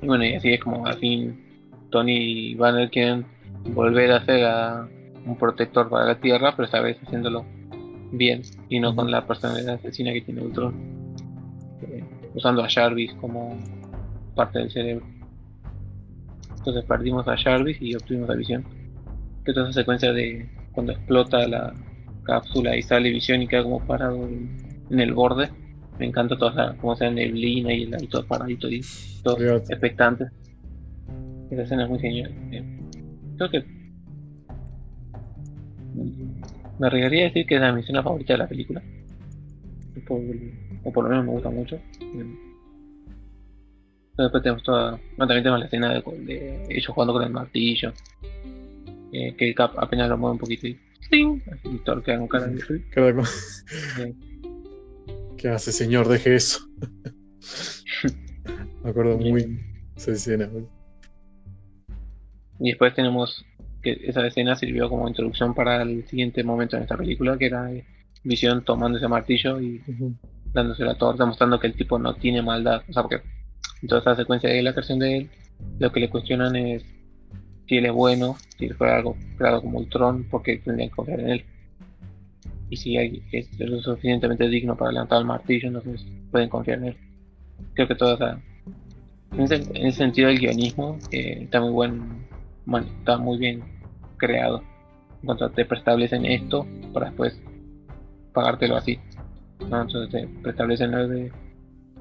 [0.00, 1.38] Y bueno y así es como al fin
[1.90, 3.26] Tony y Banner quieren
[3.74, 4.46] volver a ser
[5.26, 7.44] un protector para la Tierra pero esta vez haciéndolo
[8.12, 10.74] bien y no con la personalidad asesina que tiene Ultron.
[12.34, 13.58] Usando a Jarvis como
[14.34, 15.06] parte del cerebro.
[16.68, 18.62] Entonces perdimos a Jarvis y obtuvimos a Visión.
[19.42, 21.72] Que toda esa secuencia de cuando explota la
[22.24, 25.48] cápsula y sale Visión y queda como parado en, el borde.
[25.98, 28.82] Me encanta toda esa, como sea neblina y el ahí todo paradito y
[29.22, 30.26] todo expectante.
[31.50, 32.34] Esa escena es muy genial.
[32.52, 32.62] Eh,
[33.38, 33.64] creo que
[36.78, 38.82] me arriesgaría a decir que es la mi escena favorita de la película.
[40.84, 41.80] o por lo menos me gusta mucho.
[44.22, 44.98] Después tenemos toda.
[45.16, 47.92] también tenemos la escena de, ellos jugando con el martillo.
[49.12, 50.78] Eh, que Cap apenas lo mueve un poquito y.
[51.10, 51.40] ¡Ting!
[51.84, 52.84] Todo queda con cara de.
[55.38, 56.08] ¿Qué hace, señor?
[56.08, 56.58] Deje eso.
[58.82, 59.60] Me acuerdo muy
[59.96, 60.50] esa escena.
[62.58, 63.46] Y después tenemos
[63.82, 67.70] que esa escena sirvió como introducción para el siguiente momento en esta película, que era
[68.24, 69.80] Visión tomando ese martillo y
[70.52, 72.82] dándose la torta, mostrando que el tipo no tiene maldad.
[72.88, 73.22] O sea, porque
[73.82, 75.30] en toda esa secuencia de la creación de él,
[75.78, 76.84] lo que le cuestionan es
[77.66, 81.30] si él es bueno, si fue algo creado como Ultron, porque tendrían que confiar en
[81.30, 81.44] él.
[82.70, 86.84] Y si hay, es lo suficientemente digno para levantar el martillo, entonces pueden confiar en
[86.86, 86.96] él.
[87.74, 88.40] Creo que toda esa.
[89.32, 92.26] En ese, sentido, el guionismo eh, está muy buen,
[92.98, 93.62] está muy bien
[94.16, 94.62] creado.
[95.20, 97.38] En cuanto te preestablecen esto para después
[98.32, 98.98] pagártelo así.
[99.60, 101.32] Entonces te preestablecen lo de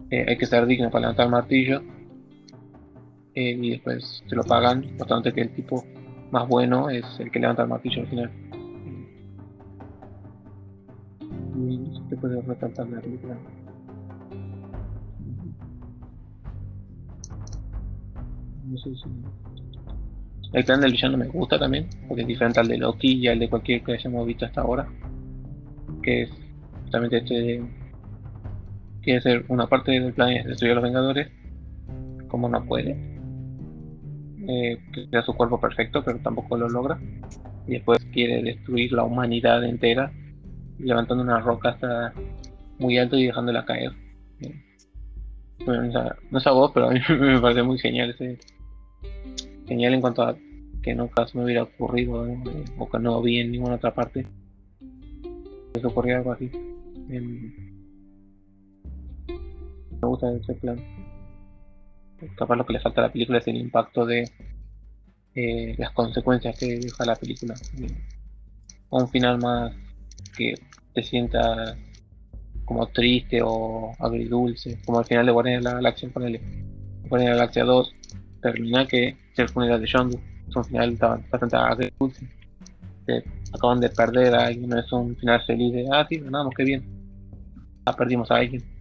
[0.10, 1.82] eh, hay que ser digno para levantar el martillo
[3.36, 5.84] eh, y después te lo pagan, por tanto que el tipo
[6.32, 8.32] más bueno es el que levanta el martillo al final.
[11.56, 13.38] Y no sé qué puede retratar la película.
[18.66, 19.10] No sé si...
[20.54, 23.40] El plan del villano me gusta también, porque es diferente al de Loki y al
[23.40, 24.88] de cualquier que hayamos visto hasta ahora.
[26.02, 26.32] Que es
[26.84, 27.62] justamente este
[29.08, 31.30] quiere ser una parte del plan es destruir a los Vengadores,
[32.28, 32.92] como no puede.
[34.50, 34.78] Eh,
[35.10, 37.00] crea su cuerpo perfecto, pero tampoco lo logra.
[37.68, 40.12] Y después quiere destruir la humanidad entera,
[40.78, 42.14] levantando una roca hasta
[42.80, 43.94] muy alto y dejándola caer.
[45.66, 48.38] No es a vos, pero a mí me parece muy genial ese.
[49.70, 50.36] Genial en cuanto a
[50.84, 52.28] que nunca se me hubiera ocurrido
[52.78, 54.28] o que no vi en ninguna otra parte.
[55.74, 56.52] Que ocurría algo así.
[57.10, 57.67] Em,
[60.02, 60.78] me gusta ese plan.
[62.36, 64.30] Capaz lo que le falta a la película es el impacto de
[65.36, 67.56] eh, las consecuencias que deja la película.
[68.90, 69.74] O un final más
[70.36, 70.56] que
[70.94, 71.76] te sienta
[72.66, 76.42] como triste o agridulce, como el final de Guardianes de la Galaxia, ponele.
[77.08, 77.96] Guardianes de la Galaxia 2
[78.42, 80.20] termina que es el funeral de Yondu.
[80.50, 80.96] Es un final
[81.32, 82.28] bastante agridulce.
[83.54, 86.64] acaban de perder a alguien, no es un final feliz de, ah, sí, ganamos, qué
[86.64, 86.84] bien.
[87.86, 88.77] Ah, perdimos a alguien.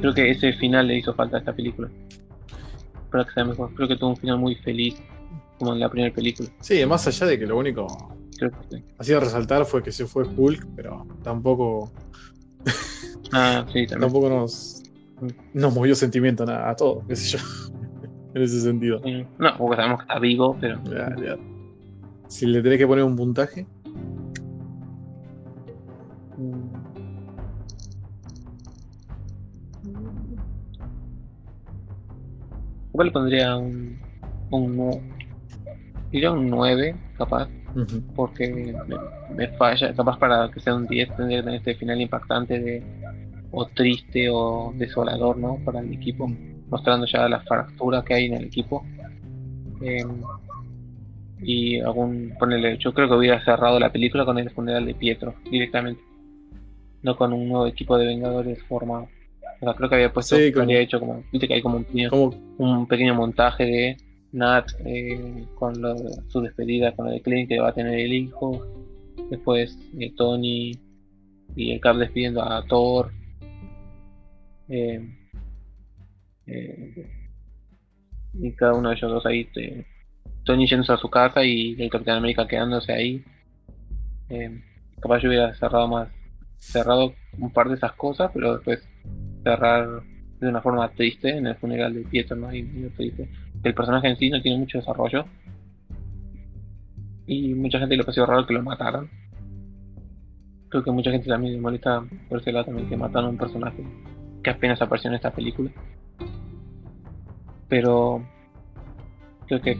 [0.00, 1.90] Creo que ese final le hizo falta a esta película.
[3.10, 3.74] Para que sea mejor.
[3.74, 4.96] Creo que tuvo un final muy feliz,
[5.58, 6.48] como en la primera película.
[6.60, 7.86] Sí, más allá de que lo único
[8.38, 11.92] Creo que hacía resaltar fue que se fue Hulk, pero tampoco.
[13.32, 14.00] ah, sí, también.
[14.00, 14.82] tampoco nos,
[15.52, 17.44] nos movió sentimiento a, a todo, qué sé yo.
[18.34, 19.00] en ese sentido.
[19.38, 20.80] No, porque sabemos que está vivo, pero.
[22.28, 23.66] Si le tenés que poner un puntaje.
[32.98, 33.98] Le pondría un,
[34.50, 35.00] un,
[36.10, 37.48] diría un 9, capaz,
[38.16, 38.74] porque
[39.34, 42.82] me, falla, capaz para que sea un 10 tendría que tener este final impactante de
[43.52, 45.58] o triste o desolador, ¿no?
[45.64, 46.30] Para el equipo,
[46.68, 48.84] mostrando ya la fractura que hay en el equipo.
[49.80, 50.22] Em,
[51.42, 55.34] y algún, ponerle, yo creo que hubiera cerrado la película con el funeral de Pietro
[55.50, 56.02] directamente,
[57.02, 59.08] no con un nuevo equipo de Vengadores formado
[59.60, 62.10] creo que había puesto, había hecho como, viste que hay como un pequeño,
[62.58, 63.96] un pequeño montaje de
[64.32, 65.74] Nat eh, con
[66.28, 68.66] su despedida con lo de Clint que va a tener el hijo.
[69.30, 70.72] Después eh, Tony
[71.56, 73.12] y el Cap despidiendo a Thor.
[74.68, 75.16] Eh,
[78.34, 79.48] y cada uno de ellos dos ahí,
[80.44, 83.24] Tony yéndose a su casa y el Capitán América quedándose ahí.
[85.00, 86.08] capaz yo hubiera cerrado más,
[86.58, 88.89] cerrado un par de esas cosas, pero después
[89.42, 90.02] cerrar
[90.40, 92.52] de una forma triste en el funeral de Pietro, ¿no?
[92.54, 92.62] Y
[92.96, 93.28] triste.
[93.62, 95.24] El personaje en sí no tiene mucho desarrollo.
[97.26, 99.08] Y mucha gente le pareció raro que lo mataran.
[100.68, 103.38] Creo que mucha gente también le molesta por ese lado también que mataron a un
[103.38, 103.84] personaje
[104.42, 105.70] que apenas apareció en esta película.
[107.68, 108.24] Pero
[109.46, 109.76] creo que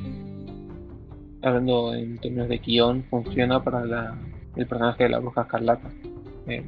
[1.42, 4.18] hablando en términos de guion funciona para la,
[4.56, 5.90] el personaje de la bruja escarlata.
[6.46, 6.64] Eh,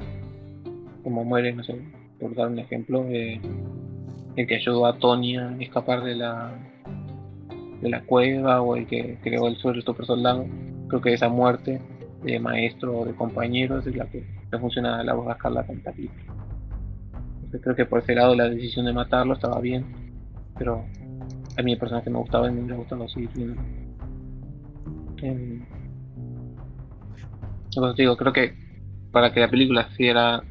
[1.03, 1.77] como muere, no sé,
[2.23, 3.41] por dar un ejemplo, el
[4.47, 6.55] que ayudó a Tony a escapar de la
[7.81, 10.47] de la cueva o el que creó el suelo super soldado.
[10.87, 11.81] Creo que esa muerte
[12.23, 15.83] de maestro o de compañeros es la que le funciona la voz escarlata en
[17.61, 19.85] creo que por ese lado la decisión de matarlo estaba bien,
[20.57, 20.85] pero
[21.59, 23.61] a mí el personaje me gustaba y me hubiera gustado seguir viendo.
[25.23, 25.61] Eh,
[27.97, 28.62] digo, creo que
[29.12, 29.88] para que la película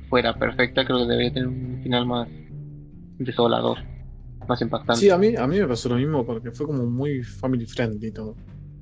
[0.08, 2.30] fuera perfecta, creo que debería tener un final más
[3.18, 3.80] desolador,
[4.48, 5.02] más impactante.
[5.02, 8.12] Sí, a mí, a mí me pasó lo mismo porque fue como muy family friendly
[8.12, 8.36] todo.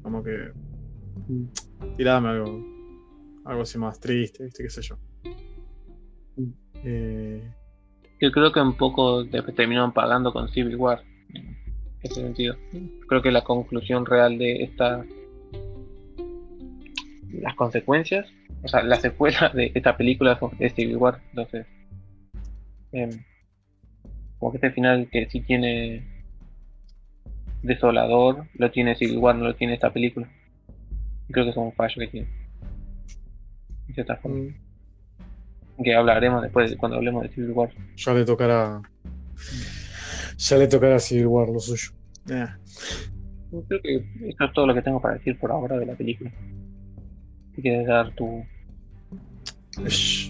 [0.03, 0.51] Como que.
[1.27, 1.95] Mm.
[1.95, 2.65] Tirame algo.
[3.45, 4.63] Algo así más triste, ¿viste?
[4.63, 4.97] ¿Qué sé yo?
[6.35, 6.51] Mm.
[6.83, 7.53] Eh...
[8.21, 11.01] Yo creo que un poco terminaron pagando con Civil War.
[11.33, 11.55] En
[12.01, 12.55] ese sentido.
[13.07, 15.05] Creo que la conclusión real de esta.
[17.31, 18.27] Las consecuencias
[18.63, 21.65] o sea, la secuela de esta película es Civil War, entonces,
[22.91, 23.09] eh,
[24.37, 26.03] como que este final que sí tiene
[27.61, 30.29] desolador, lo tiene Civil War, no lo tiene esta película.
[31.29, 32.27] creo que es un fallo que tiene.
[33.87, 34.39] De cierta forma.
[34.39, 35.83] Mm.
[35.83, 37.69] Que hablaremos después cuando hablemos de Civil War.
[37.95, 38.81] Ya le tocará.
[40.37, 41.91] Ya le tocará Civil War lo suyo.
[42.25, 46.31] Creo que esto es todo lo que tengo para decir por ahora de la película
[47.61, 48.43] quieres dar tu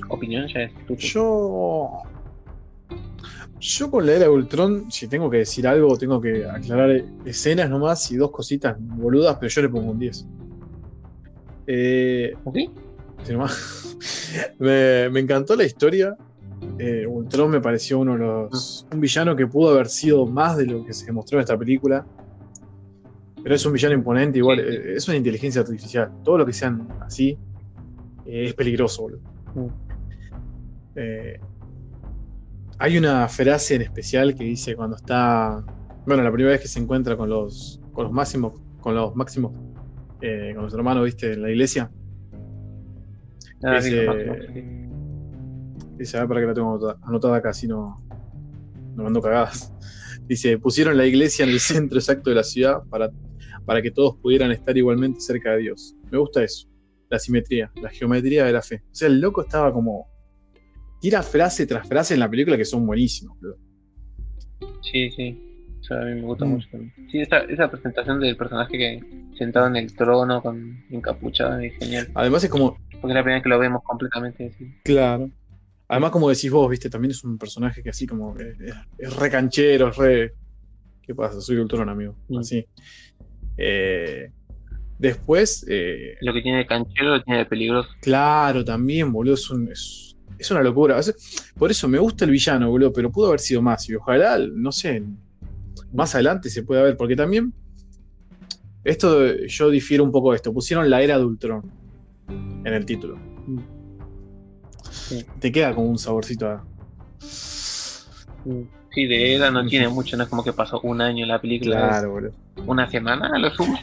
[0.10, 2.04] opinión, ya es Yo.
[3.62, 7.70] Yo con la era de Ultron, si tengo que decir algo, tengo que aclarar escenas
[7.70, 10.28] nomás y dos cositas boludas, pero yo le pongo un 10.
[11.68, 12.34] Eh,
[14.60, 16.16] me, encantó la historia.
[16.78, 18.88] Eh, Ultron me pareció uno de los.
[18.92, 22.06] un villano que pudo haber sido más de lo que se mostró en esta película.
[23.44, 26.12] Pero es un villano imponente, igual, eh, es una inteligencia artificial.
[26.24, 27.38] Todo lo que sean así
[28.26, 29.22] eh, es peligroso, boludo.
[29.56, 29.68] Mm.
[30.96, 31.40] Eh,
[32.78, 35.64] hay una frase en especial que dice cuando está.
[36.06, 37.82] Bueno, la primera vez que se encuentra con los.
[37.94, 38.54] con los máximos.
[38.82, 39.54] con los máximos.
[39.54, 41.92] con los hermanos, viste, en la iglesia.
[43.64, 44.06] Ah, dice,
[45.98, 48.02] dice, a ver para que la tengo anotada acá, si no.
[48.96, 49.74] No mando cagadas.
[50.28, 53.10] Dice, pusieron la iglesia en el centro exacto de la ciudad para
[53.70, 55.96] para que todos pudieran estar igualmente cerca de Dios.
[56.10, 56.68] Me gusta eso,
[57.08, 58.82] la simetría, la geometría de la fe.
[58.92, 60.08] O sea, el loco estaba como...
[61.00, 63.38] Tira frase tras frase en la película que son buenísimos.
[64.82, 65.38] Sí, sí.
[65.82, 66.50] O sea, a mí me gusta mm.
[66.50, 66.92] mucho también.
[67.12, 69.04] Sí, esa, esa, presentación del personaje que
[69.38, 72.10] sentado en el trono con encapuchado es genial.
[72.16, 72.76] Además es como...
[73.00, 74.66] Porque es la primera vez que lo vemos completamente así.
[74.84, 75.30] Claro.
[75.90, 78.58] Además, como decís vos, viste, también es un personaje que así como es,
[78.98, 80.34] es re canchero, es re.
[81.04, 81.40] ¿Qué pasa?
[81.40, 82.16] Soy un trono, amigo.
[82.30, 82.40] Mm.
[82.40, 82.66] Así.
[83.60, 84.32] Eh,
[84.98, 85.66] después.
[85.68, 87.90] Eh, lo que tiene de canchero lo tiene de peligroso.
[88.02, 89.34] Claro, también, boludo.
[89.36, 91.00] Es, es, una locura.
[91.58, 93.88] Por eso me gusta el villano, boludo, pero pudo haber sido más.
[93.90, 95.04] Y ojalá, no sé,
[95.94, 97.54] más adelante se pueda ver, porque también.
[98.82, 100.54] Esto yo difiero un poco de esto.
[100.54, 101.70] Pusieron la era de Ultron
[102.30, 103.20] en el título.
[105.40, 106.66] Te queda como un saborcito a.
[108.92, 111.42] Sí, de era no tiene mucho, no es como que pasó un año en la
[111.42, 111.90] película.
[111.90, 112.34] Claro, boludo
[112.66, 113.78] una semana lo sumo.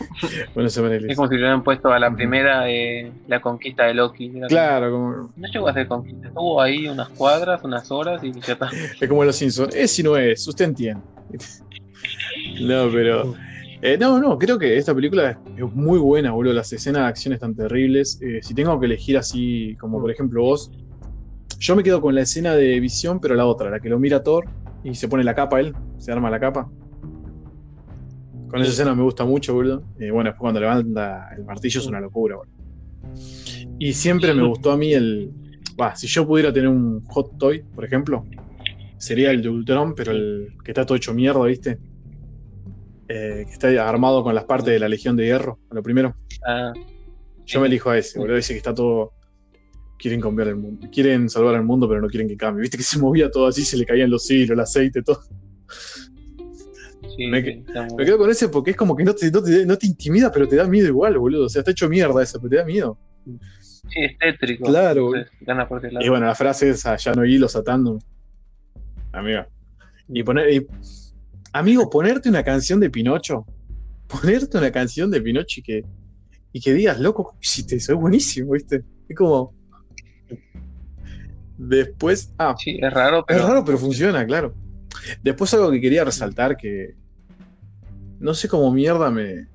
[0.54, 4.32] Una semana es como si hubieran puesto a la primera eh, la conquista de Loki.
[4.48, 5.30] Claro, como...
[5.36, 8.68] No llegó a hacer conquista, estuvo ahí unas cuadras, unas horas y ya está.
[9.00, 11.02] Es como los Simpsons, es y no es, usted entiende.
[12.60, 13.34] no, pero...
[13.82, 16.54] Eh, no, no, creo que esta película es muy buena, boludo.
[16.54, 18.18] Las escenas de acción están terribles.
[18.22, 20.70] Eh, si tengo que elegir así, como por ejemplo vos,
[21.58, 24.22] yo me quedo con la escena de visión, pero la otra, la que lo mira
[24.22, 24.46] Thor
[24.82, 26.68] y se pone la capa él, se arma la capa.
[28.48, 29.82] Con esa escena me gusta mucho, boludo.
[29.98, 32.54] Y bueno, después cuando levanta el martillo es una locura, boludo.
[33.78, 35.30] Y siempre me gustó a mí el.
[35.80, 38.24] Va, si yo pudiera tener un hot toy, por ejemplo,
[38.96, 41.78] sería el de Ultron, pero el que está todo hecho mierda, ¿viste?
[43.08, 46.16] Eh, que está armado con las partes de la Legión de Hierro, lo primero.
[46.46, 46.72] Ah,
[47.44, 48.36] yo me elijo a ese, boludo.
[48.36, 49.12] Dice que está todo.
[49.98, 50.88] Quieren cambiar el mundo.
[50.90, 52.62] Quieren salvar al mundo, pero no quieren que cambie.
[52.62, 55.20] Viste que se movía todo así, se le caían los hilos, el aceite, todo
[57.18, 60.56] me, quedo con ese porque es como que no te, no, te, intimida, pero te
[60.56, 61.46] da miedo igual, boludo.
[61.46, 62.98] O sea, está hecho mierda eso, pero te da miedo.
[63.88, 64.66] Sí, es tétrico.
[64.66, 65.12] Claro.
[65.16, 67.98] y bueno, la frase esa, ya no hilos atando.
[69.12, 69.48] Amiga.
[70.08, 70.66] Y poner.
[71.52, 73.46] amigo, ponerte una canción de Pinocho.
[74.06, 75.84] Ponerte una canción de Pinocho y que.
[76.52, 77.36] Y que digas, loco,
[77.68, 78.82] te soy buenísimo, ¿viste?
[79.08, 79.54] Es como.
[81.58, 82.32] Después.
[82.38, 82.54] Ah.
[82.58, 83.40] Sí, es raro, pero.
[83.40, 84.54] Es raro, pero funciona, claro.
[85.22, 86.94] Después algo que quería resaltar que
[88.18, 89.48] no sé cómo mierda me.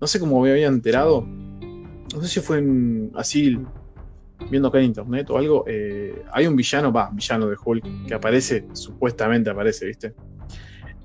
[0.00, 1.22] No sé cómo me había enterado.
[1.22, 2.62] No sé si fue
[3.14, 3.58] así
[4.50, 5.64] viendo acá en internet o algo.
[5.66, 10.14] Eh, hay un villano, va, villano de Hulk, que aparece, supuestamente aparece, ¿viste?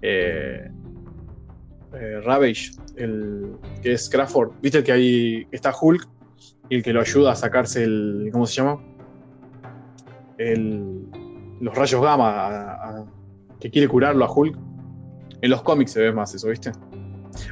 [0.02, 0.70] Eh,
[1.94, 4.52] eh, Ravage, el que es Crawford.
[4.62, 6.08] ¿Viste que hay está Hulk
[6.70, 8.82] y el que lo ayuda a sacarse el ¿cómo se llama?
[10.38, 11.06] El,
[11.60, 13.06] los rayos gamma
[13.60, 14.58] que quiere curarlo a Hulk.
[15.42, 16.72] En los cómics se ve más eso, ¿viste?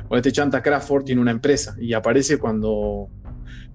[0.08, 3.08] Bueno, este chanta Crawford tiene una empresa y aparece cuando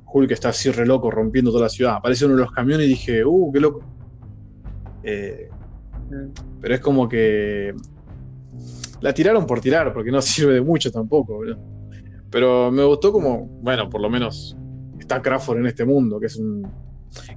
[0.07, 1.97] Hulk está así re loco rompiendo toda la ciudad.
[1.97, 3.85] Aparece uno de los camiones y dije, uh, qué loco.
[5.03, 5.49] Eh,
[6.11, 6.61] Mm.
[6.61, 7.75] pero es como que
[9.01, 11.59] la tiraron por tirar, porque no sirve de mucho tampoco, boludo.
[12.31, 14.57] Pero me gustó como, bueno, por lo menos
[14.99, 16.67] está Crawford en este mundo, que es un.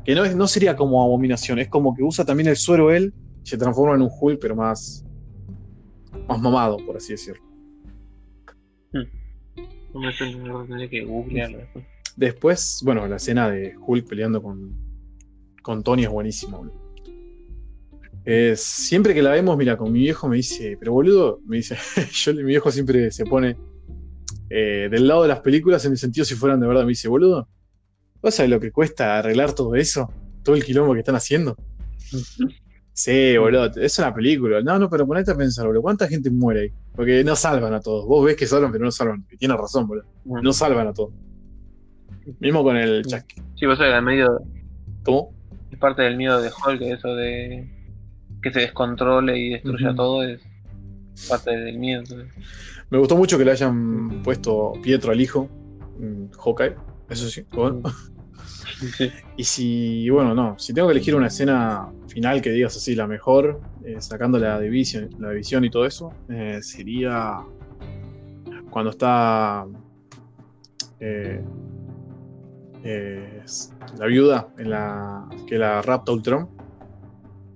[0.04, 3.14] que no, es, no sería como abominación, es como que usa también el suero él
[3.44, 5.04] se transforma en un Hulk, pero más.
[6.28, 7.44] Más mamado, por así decirlo.
[9.94, 11.86] No me suena, no tendría que googlearlo después.
[12.16, 14.76] Después, bueno, la escena de Hulk peleando con,
[15.62, 16.88] con Tony es buenísima, boludo.
[18.26, 21.78] Eh, siempre que la vemos, mira, con mi viejo me dice, pero boludo, me dice,
[22.12, 23.56] yo, mi viejo siempre se pone
[24.50, 26.84] eh, del lado de las películas en el sentido si fueran de verdad.
[26.84, 27.48] Me dice, boludo,
[28.22, 30.12] ¿vos sabés lo que cuesta arreglar todo eso?
[30.44, 31.56] Todo el quilombo que están haciendo.
[32.98, 34.60] Sí, boludo, es una película.
[34.64, 36.72] No, no, pero ponete a pensar, boludo, ¿cuánta gente muere ahí?
[36.96, 38.08] Porque no salvan a todos.
[38.08, 39.24] Vos ves que salvan, pero no salvan.
[39.30, 40.08] Y tienes razón, boludo.
[40.26, 41.12] No salvan a todos.
[42.40, 43.40] Mismo con el chasqui.
[43.54, 44.40] Sí, vos era medio.
[45.04, 45.32] ¿Cómo?
[45.70, 47.70] Es parte del miedo de Hulk, eso de
[48.42, 50.42] que se descontrole y destruya todo, es
[51.30, 52.02] parte del miedo.
[52.02, 52.34] entonces.
[52.90, 55.48] Me gustó mucho que le hayan puesto Pietro al hijo,
[56.00, 56.76] mm, Hawkeye,
[57.12, 57.46] eso sí.
[57.52, 57.84] bueno.
[59.36, 63.08] Y si, bueno, no, si tengo que elegir una escena final que digas así, la
[63.08, 67.40] mejor, eh, sacando la división, la división y todo eso, eh, sería
[68.70, 69.66] cuando está
[71.00, 71.42] eh,
[72.84, 73.44] eh,
[73.98, 76.50] la viuda en la que la rapta Ultron,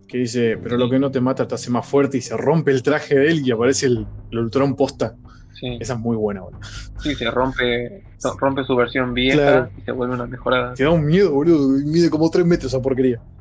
[0.07, 2.71] que dice, pero lo que no te mata te hace más fuerte y se rompe
[2.71, 5.15] el traje de él y aparece el, el Ultron posta.
[5.61, 6.59] Sí, Esa es muy buena, boludo.
[6.99, 8.03] sí, se rompe,
[8.39, 9.69] rompe su versión vieja Claro.
[9.77, 10.73] y se vuelve una mejorada.
[10.73, 11.69] Te da un miedo, boludo.
[11.85, 13.21] Mide como 3 metros esa porquería.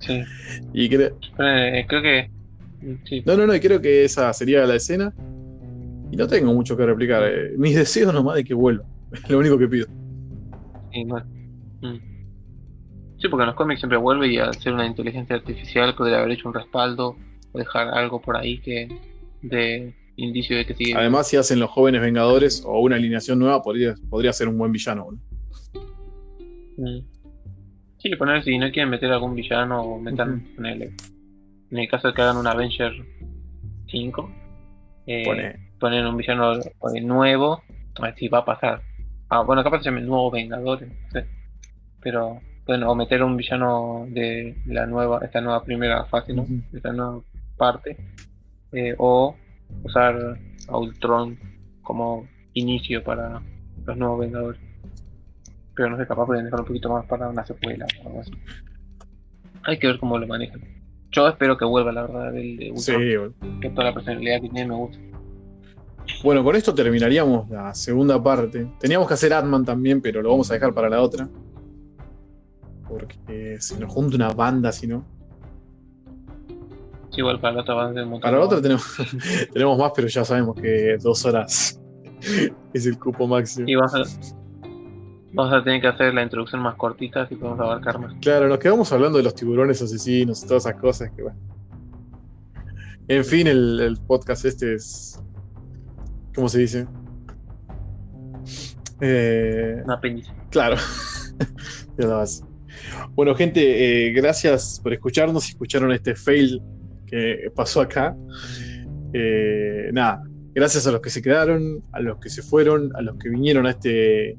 [0.00, 0.22] Sí.
[0.72, 2.30] Y Eh, creo que.
[3.04, 3.22] Sí.
[3.26, 5.12] No, no, no, y creo que esa sería la escena.
[6.10, 7.22] Y no tengo mucho que replicar.
[7.24, 7.52] eh.
[7.58, 8.84] Mis deseos nomás de que vuelva.
[9.12, 9.86] Es lo único que pido.
[10.92, 11.16] Sí, no.
[11.82, 11.98] Mm.
[13.20, 16.30] Sí, porque en los cómics siempre vuelve y al ser una inteligencia artificial podría haber
[16.30, 17.16] hecho un respaldo
[17.52, 18.86] o dejar algo por ahí que
[19.42, 20.94] de indicio de que sigue.
[20.94, 24.72] Además, si hacen los jóvenes Vengadores o una alineación nueva, podría, podría ser un buen
[24.72, 25.08] villano.
[26.76, 27.00] Mm.
[27.98, 30.54] Sí, poner si no quieren meter algún villano o metan, Ujú.
[30.56, 30.92] ponele,
[31.70, 32.92] en el caso de que hagan un Avenger
[33.88, 34.30] 5,
[35.06, 35.24] eh,
[35.80, 36.08] Pone.
[36.08, 37.62] un villano eh, nuevo,
[37.96, 38.82] a ver si va a pasar.
[39.28, 41.26] Ah, bueno, capaz se llame nuevo Vengadores, no sé.
[42.00, 46.42] Pero, bueno, o meter un villano de la nueva, esta nueva primera fase, ¿no?
[46.42, 46.62] Ujú.
[46.72, 47.20] Esta nueva
[47.56, 47.96] parte.
[48.72, 49.34] Eh, o
[49.84, 50.38] usar
[50.68, 51.38] a Ultron
[51.82, 53.40] como inicio para
[53.86, 54.60] los nuevos Vengadores.
[55.74, 58.32] Pero no sé, capaz pueden dejar un poquito más para una secuela o algo así.
[59.64, 60.60] Hay que ver cómo lo manejan.
[61.10, 63.32] Yo espero que vuelva, la verdad, el de Sí, Ultron.
[63.40, 63.60] boludo.
[63.60, 64.98] Que toda la personalidad que tiene me gusta.
[66.24, 68.66] Bueno, con esto terminaríamos la segunda parte.
[68.80, 71.28] Teníamos que hacer Atman también, pero lo vamos a dejar para la otra.
[72.88, 75.04] Porque se nos junta una banda, si no.
[77.18, 78.20] Igual para la otra un montón.
[78.20, 78.96] Para la otra tenemos,
[79.52, 81.80] tenemos más, pero ya sabemos que dos horas
[82.72, 83.68] es el cupo máximo.
[83.68, 84.02] Y vamos a,
[85.32, 88.14] vamos a tener que hacer la introducción más cortita, así podemos abarcar más.
[88.20, 91.38] Claro, nos quedamos hablando de los tiburones asesinos y todas esas cosas que bueno.
[93.08, 95.20] En fin, el, el podcast este es.
[96.36, 96.86] ¿Cómo se dice?
[99.00, 100.32] Eh, Una apéndice.
[100.50, 100.76] claro.
[102.00, 102.24] Ya.
[103.16, 105.42] Bueno, gente, eh, gracias por escucharnos.
[105.42, 106.62] Si escucharon este fail
[107.08, 108.16] que pasó acá.
[109.12, 110.22] Eh, nada,
[110.54, 113.66] gracias a los que se quedaron, a los que se fueron, a los que vinieron
[113.66, 114.36] a este.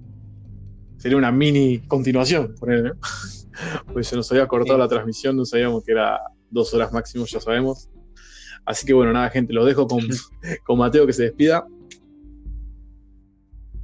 [0.98, 2.94] Sería una mini continuación, ponele, ¿no?
[3.92, 4.82] Pues se nos había cortado Sí.
[4.84, 6.18] la transmisión, no sabíamos que era
[6.50, 7.90] dos horas máximo, ya sabemos.
[8.66, 10.00] Así que bueno, nada, gente, los dejo con,
[10.66, 11.66] con Mateo que se despida.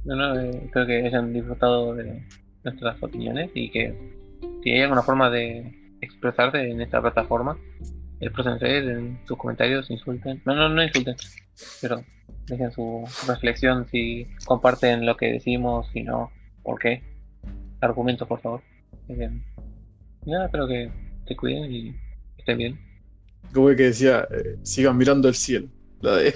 [0.04, 2.24] No, no, eh, espero que hayan disfrutado de
[2.64, 4.14] nuestras opiniones y que
[4.62, 7.58] si hay alguna forma de expresarse en esta plataforma,
[8.20, 10.42] exprésense en sus comentarios, insulten.
[10.44, 11.16] No, no, no insulten,
[11.80, 12.04] pero
[12.46, 16.30] dejen su reflexión si comparten lo que decimos, si no,
[16.62, 17.02] por qué.
[17.80, 18.62] Argumentos, por favor.
[19.08, 19.30] Eh,
[20.24, 20.90] nada, espero que
[21.26, 21.94] se cuiden y
[22.38, 22.80] estén bien.
[23.52, 25.68] Como que decía, eh, sigan mirando el cielo.
[26.00, 26.28] La de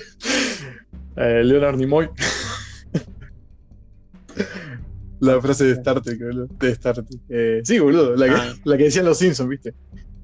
[1.16, 2.08] eh, Leonard Nimoy.
[5.20, 6.46] la frase de Star Trek, boludo.
[6.58, 7.20] De Star Trek.
[7.28, 8.16] Eh, sí, boludo.
[8.16, 8.54] La que, Ah.
[8.64, 9.74] la que decían los Simpsons, ¿viste?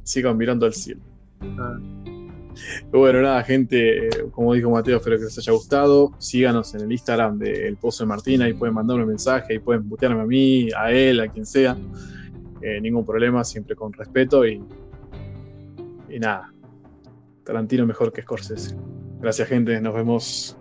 [0.03, 1.01] Sigan mirando al cielo.
[1.43, 1.79] Ah,
[2.91, 6.13] Bueno, nada, gente, como dijo Mateo, espero que les haya gustado.
[6.19, 9.89] Síganos en el Instagram de Pozo de Martín, ahí pueden mandarme un mensaje, ahí pueden
[9.89, 11.77] butearme a mí, a él, a quien sea.
[12.63, 14.63] Eh, ningún problema, siempre con respeto y,
[16.09, 16.53] y nada.
[17.45, 18.75] Tarantino mejor que Scorsese.
[19.21, 20.57] Gracias, gente, nos vemos.